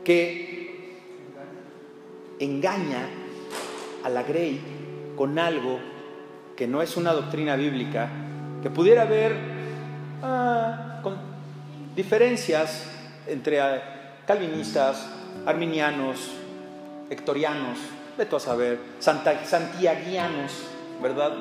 [0.05, 0.99] que
[2.39, 3.09] engaña
[4.05, 4.61] a la Grey
[5.17, 5.79] con algo
[6.57, 8.11] que no es una doctrina bíblica,
[8.63, 9.37] que pudiera haber
[10.23, 11.17] ah, con
[11.95, 12.87] diferencias
[13.27, 13.61] entre
[14.27, 15.09] calvinistas,
[15.47, 16.31] arminianos,
[17.11, 17.79] hectorianos,
[18.17, 20.53] de a saber, santiaguianos,
[21.03, 21.33] ¿verdad?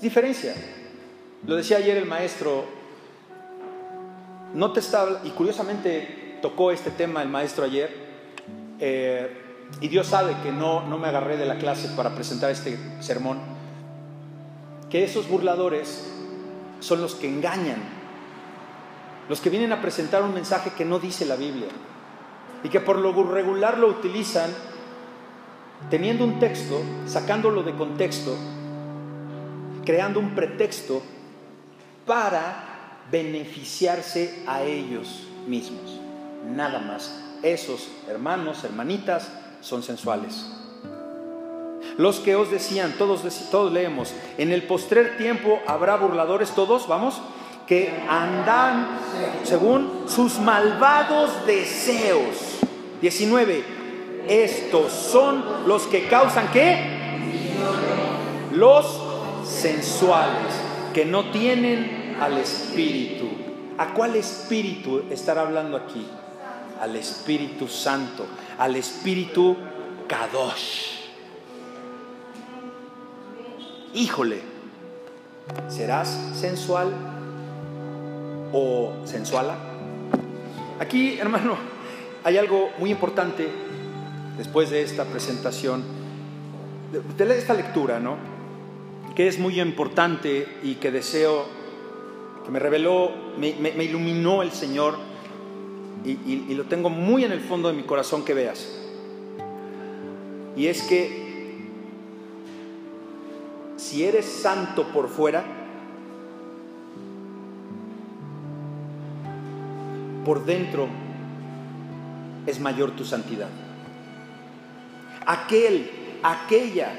[0.00, 0.54] diferencia.
[1.46, 2.64] Lo decía ayer el maestro,
[4.52, 7.90] no te está, y curiosamente tocó este tema el maestro ayer,
[8.80, 9.40] eh,
[9.80, 13.38] y Dios sabe que no, no me agarré de la clase para presentar este sermón,
[14.90, 16.10] que esos burladores
[16.80, 17.82] son los que engañan,
[19.28, 21.68] los que vienen a presentar un mensaje que no dice la Biblia
[22.64, 24.50] y que por lo regular lo utilizan
[25.90, 28.34] teniendo un texto, sacándolo de contexto,
[29.84, 31.02] creando un pretexto
[32.06, 36.00] para beneficiarse a ellos mismos.
[36.46, 37.20] Nada más.
[37.42, 39.30] Esos hermanos, hermanitas,
[39.60, 40.50] son sensuales.
[41.98, 47.20] Los que os decían, todos, todos leemos, en el postrer tiempo habrá burladores, todos, vamos,
[47.66, 48.88] que andan
[49.42, 52.53] según sus malvados deseos.
[53.04, 53.62] 19.
[54.28, 57.18] Estos son los que causan qué?
[58.52, 58.98] Los
[59.44, 60.54] sensuales,
[60.94, 63.26] que no tienen al Espíritu.
[63.76, 66.06] ¿A cuál Espíritu estará hablando aquí?
[66.80, 68.24] Al Espíritu Santo,
[68.56, 69.54] al Espíritu
[70.08, 71.10] Kadosh.
[73.92, 74.40] Híjole,
[75.68, 76.08] ¿serás
[76.40, 76.90] sensual
[78.50, 79.56] o sensuala?
[80.80, 81.73] Aquí, hermano,
[82.24, 83.46] hay algo muy importante
[84.38, 85.84] después de esta presentación,
[87.16, 88.16] de esta lectura, ¿no?
[89.14, 91.44] Que es muy importante y que deseo,
[92.44, 94.96] que me reveló, me, iluminó el Señor
[96.04, 98.80] y, y lo tengo muy en el fondo de mi corazón que veas.
[100.56, 101.24] Y es que
[103.76, 105.44] si eres santo por fuera,
[110.24, 111.03] por dentro
[112.46, 113.48] es mayor tu santidad.
[115.26, 115.90] Aquel,
[116.22, 116.92] aquella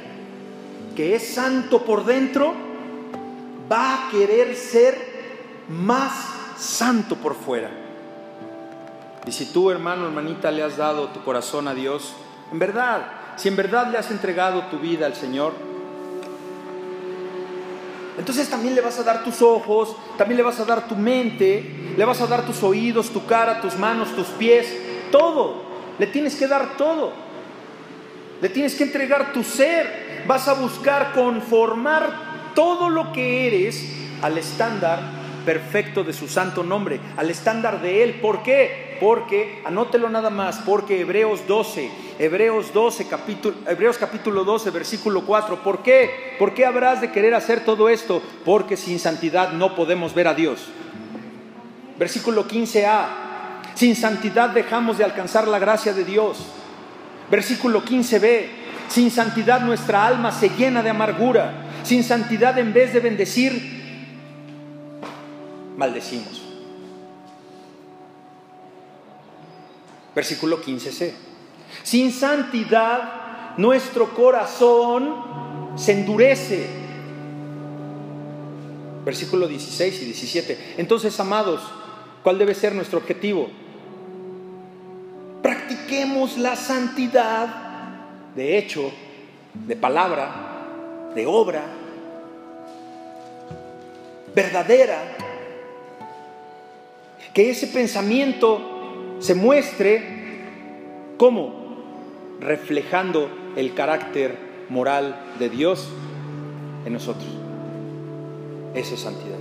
[0.96, 2.54] que es santo por dentro,
[3.72, 6.14] va a querer ser más
[6.58, 7.70] santo por fuera.
[9.28, 12.14] Y si tú, hermano, hermanita, le has dado tu corazón a Dios,
[12.52, 13.08] en verdad,
[13.38, 15.54] si en verdad le has entregado tu vida al Señor,
[18.18, 21.94] entonces también le vas a dar tus ojos, también le vas a dar tu mente,
[21.98, 24.68] le vas a dar tus oídos, tu cara, tus manos, tus pies,
[25.16, 25.64] todo.
[25.98, 27.14] Le tienes que dar todo.
[28.42, 30.24] Le tienes que entregar tu ser.
[30.28, 35.00] Vas a buscar conformar todo lo que eres al estándar
[35.46, 38.16] perfecto de su santo nombre, al estándar de Él.
[38.16, 38.98] ¿Por qué?
[39.00, 41.90] Porque, anótelo nada más, porque Hebreos 12,
[42.20, 46.36] Hebreos 12, capítulo, Hebreos capítulo 12, versículo 4, ¿por qué?
[46.40, 48.22] ¿Por qué habrás de querer hacer todo esto?
[48.44, 50.68] Porque sin santidad no podemos ver a Dios.
[51.98, 53.25] Versículo 15a,
[53.76, 56.38] sin santidad dejamos de alcanzar la gracia de Dios.
[57.30, 58.46] Versículo 15b,
[58.88, 61.62] sin santidad nuestra alma se llena de amargura.
[61.84, 63.76] Sin santidad en vez de bendecir,
[65.78, 66.42] maldecimos.
[70.16, 71.12] Versículo 15c.
[71.84, 76.68] Sin santidad nuestro corazón se endurece.
[79.04, 80.74] Versículo 16 y 17.
[80.78, 81.62] Entonces, amados,
[82.24, 83.50] ¿cuál debe ser nuestro objetivo?
[85.46, 87.48] Practiquemos la santidad
[88.36, 88.92] de hecho,
[89.54, 91.62] de palabra, de obra,
[94.34, 95.04] verdadera,
[97.32, 100.04] que ese pensamiento se muestre
[101.18, 101.54] como
[102.40, 104.36] reflejando el carácter
[104.70, 105.88] moral de Dios
[106.88, 107.30] en nosotros.
[108.74, 109.38] Esa es santidad.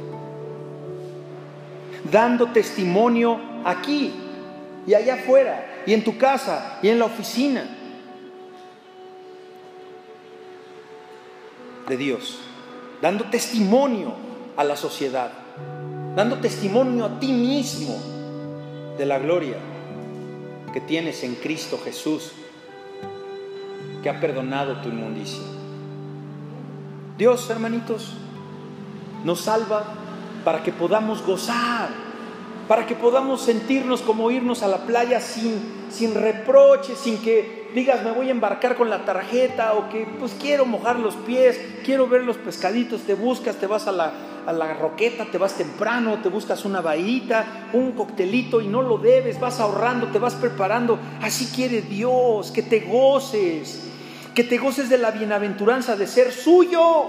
[2.13, 4.24] Dando testimonio aquí
[4.87, 7.65] y allá afuera, y en tu casa, y en la oficina,
[11.89, 12.39] de Dios,
[13.03, 14.15] dando testimonio
[14.57, 15.45] a la sociedad
[16.15, 17.97] dando testimonio a ti mismo
[18.97, 19.57] de la gloria
[20.73, 22.33] que tienes en Cristo Jesús,
[24.03, 25.43] que ha perdonado tu inmundicia.
[27.17, 28.13] Dios, hermanitos,
[29.25, 29.85] nos salva
[30.45, 31.89] para que podamos gozar,
[32.69, 35.61] para que podamos sentirnos como irnos a la playa sin,
[35.91, 40.33] sin reproche, sin que digas me voy a embarcar con la tarjeta o que pues
[40.41, 44.13] quiero mojar los pies, quiero ver los pescaditos, te buscas, te vas a la,
[44.47, 48.99] a la roqueta, te vas temprano, te buscas una bahita, un coctelito y no lo
[48.99, 50.99] debes, vas ahorrando, te vas preparando.
[51.21, 53.89] Así quiere Dios, que te goces,
[54.35, 57.07] que te goces de la bienaventuranza de ser suyo,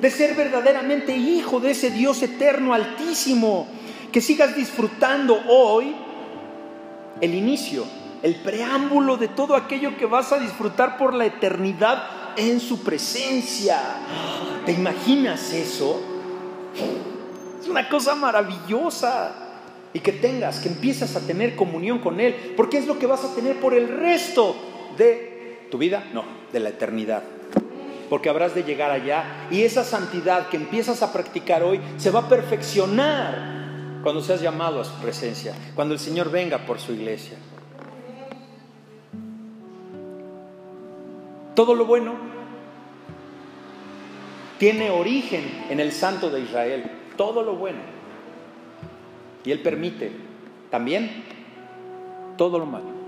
[0.00, 3.66] de ser verdaderamente hijo de ese Dios eterno, altísimo,
[4.10, 5.94] que sigas disfrutando hoy
[7.20, 7.84] el inicio,
[8.22, 13.78] el preámbulo de todo aquello que vas a disfrutar por la eternidad en su presencia.
[14.66, 16.00] ¿Te imaginas eso?
[17.60, 19.46] Es una cosa maravillosa.
[19.92, 23.24] Y que tengas, que empiezas a tener comunión con Él, porque es lo que vas
[23.24, 24.54] a tener por el resto
[24.96, 26.22] de tu vida, no,
[26.52, 27.24] de la eternidad.
[28.08, 32.20] Porque habrás de llegar allá y esa santidad que empiezas a practicar hoy se va
[32.20, 33.59] a perfeccionar
[34.02, 37.36] cuando seas llamado a su presencia, cuando el Señor venga por su iglesia.
[41.54, 42.14] Todo lo bueno
[44.58, 47.80] tiene origen en el Santo de Israel, todo lo bueno.
[49.42, 50.12] Y Él permite
[50.70, 51.24] también
[52.36, 53.00] todo lo malo.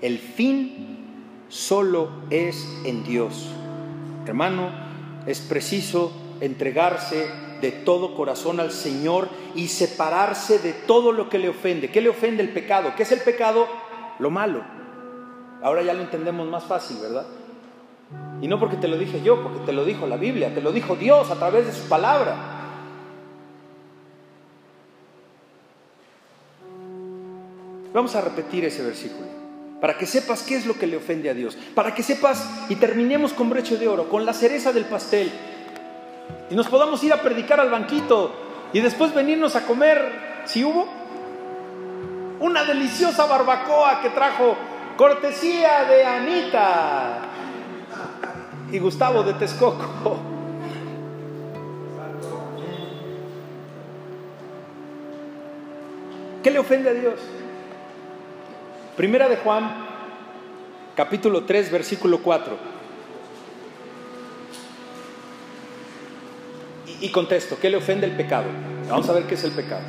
[0.00, 0.98] El fin
[1.48, 3.50] solo es en Dios.
[4.26, 4.70] Hermano,
[5.26, 7.28] es preciso entregarse
[7.64, 11.90] de todo corazón al Señor y separarse de todo lo que le ofende.
[11.90, 12.92] ¿Qué le ofende el pecado?
[12.94, 13.66] ¿Qué es el pecado?
[14.18, 14.62] Lo malo
[15.62, 17.24] Ahora ya lo entendemos más fácil, ¿verdad?
[18.42, 20.72] Y no porque te lo dije yo, porque te lo dijo la Biblia, te lo
[20.72, 22.36] dijo Dios a través de su palabra.
[27.94, 29.26] Vamos a repetir ese versículo,
[29.80, 32.76] para que sepas qué es lo que le ofende a Dios, para que sepas y
[32.76, 35.32] terminemos con brecho de oro, con la cereza del pastel,
[36.50, 38.32] y nos podamos ir a predicar al banquito
[38.72, 40.86] y después venirnos a comer, si hubo,
[42.40, 44.56] una deliciosa barbacoa que trajo
[44.96, 47.18] cortesía de Anita
[48.70, 50.18] y Gustavo de Texcoco.
[56.42, 57.14] ¿Qué le ofende a Dios?
[58.96, 59.72] Primera de Juan,
[60.94, 62.74] capítulo 3, versículo 4.
[67.04, 68.46] Y contesto, ¿qué le ofende el pecado?
[68.88, 69.82] Vamos a ver qué es el pecado.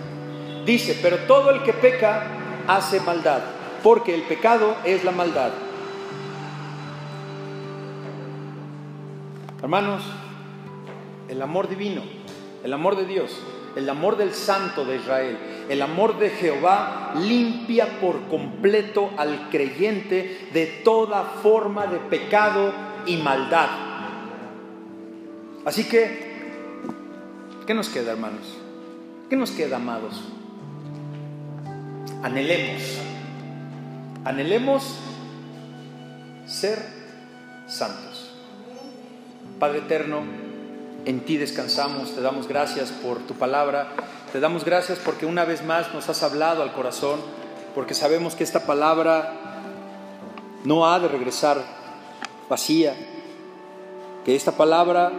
[0.65, 2.27] Dice, pero todo el que peca
[2.67, 3.41] hace maldad,
[3.81, 5.51] porque el pecado es la maldad.
[9.61, 10.03] Hermanos,
[11.29, 12.01] el amor divino,
[12.65, 13.31] el amor de Dios,
[13.77, 15.37] el amor del Santo de Israel,
[15.69, 22.73] el amor de Jehová limpia por completo al creyente de toda forma de pecado
[23.05, 23.69] y maldad.
[25.63, 26.24] Así que,
[27.65, 28.45] ¿qué nos queda, hermanos?
[29.29, 30.21] ¿Qué nos queda, amados?
[32.21, 32.81] Anhelemos,
[34.23, 34.97] anhelemos
[36.45, 36.79] ser
[37.67, 38.31] santos.
[39.59, 40.21] Padre eterno,
[41.05, 43.89] en ti descansamos, te damos gracias por tu palabra,
[44.31, 47.19] te damos gracias porque una vez más nos has hablado al corazón,
[47.73, 49.33] porque sabemos que esta palabra
[50.63, 51.61] no ha de regresar
[52.49, 52.95] vacía,
[54.23, 55.11] que esta palabra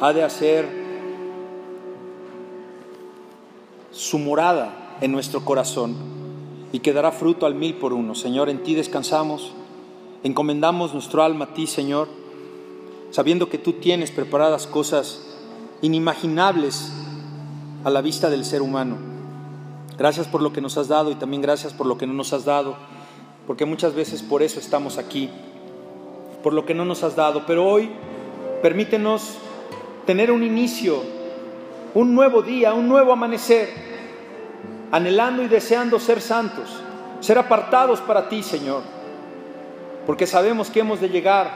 [0.00, 0.83] ha de hacer
[3.94, 5.94] su morada en nuestro corazón
[6.72, 8.14] y que dará fruto al mil por uno.
[8.14, 9.52] Señor, en ti descansamos,
[10.24, 12.08] encomendamos nuestro alma a ti, Señor,
[13.10, 15.20] sabiendo que tú tienes preparadas cosas
[15.82, 16.92] inimaginables
[17.84, 18.96] a la vista del ser humano.
[19.96, 22.32] Gracias por lo que nos has dado y también gracias por lo que no nos
[22.32, 22.74] has dado,
[23.46, 25.30] porque muchas veces por eso estamos aquí,
[26.42, 27.44] por lo que no nos has dado.
[27.46, 27.90] Pero hoy
[28.62, 29.36] permítenos
[30.06, 31.00] tener un inicio,
[31.94, 33.68] un nuevo día, un nuevo amanecer,
[34.90, 36.82] anhelando y deseando ser santos,
[37.20, 38.82] ser apartados para ti, Señor,
[40.06, 41.50] porque sabemos que hemos de llegar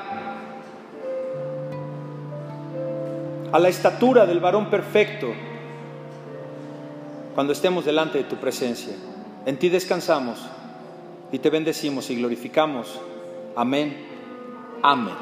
[3.51, 5.29] a la estatura del varón perfecto
[7.35, 8.95] cuando estemos delante de tu presencia.
[9.47, 10.39] En ti descansamos
[11.33, 13.01] y te bendecimos y glorificamos.
[13.57, 14.07] Amén.
[14.83, 15.15] Amén.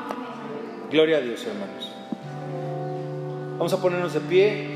[0.91, 1.93] Gloria a Dios, hermanos.
[3.59, 4.76] Vamos a ponernos de pie.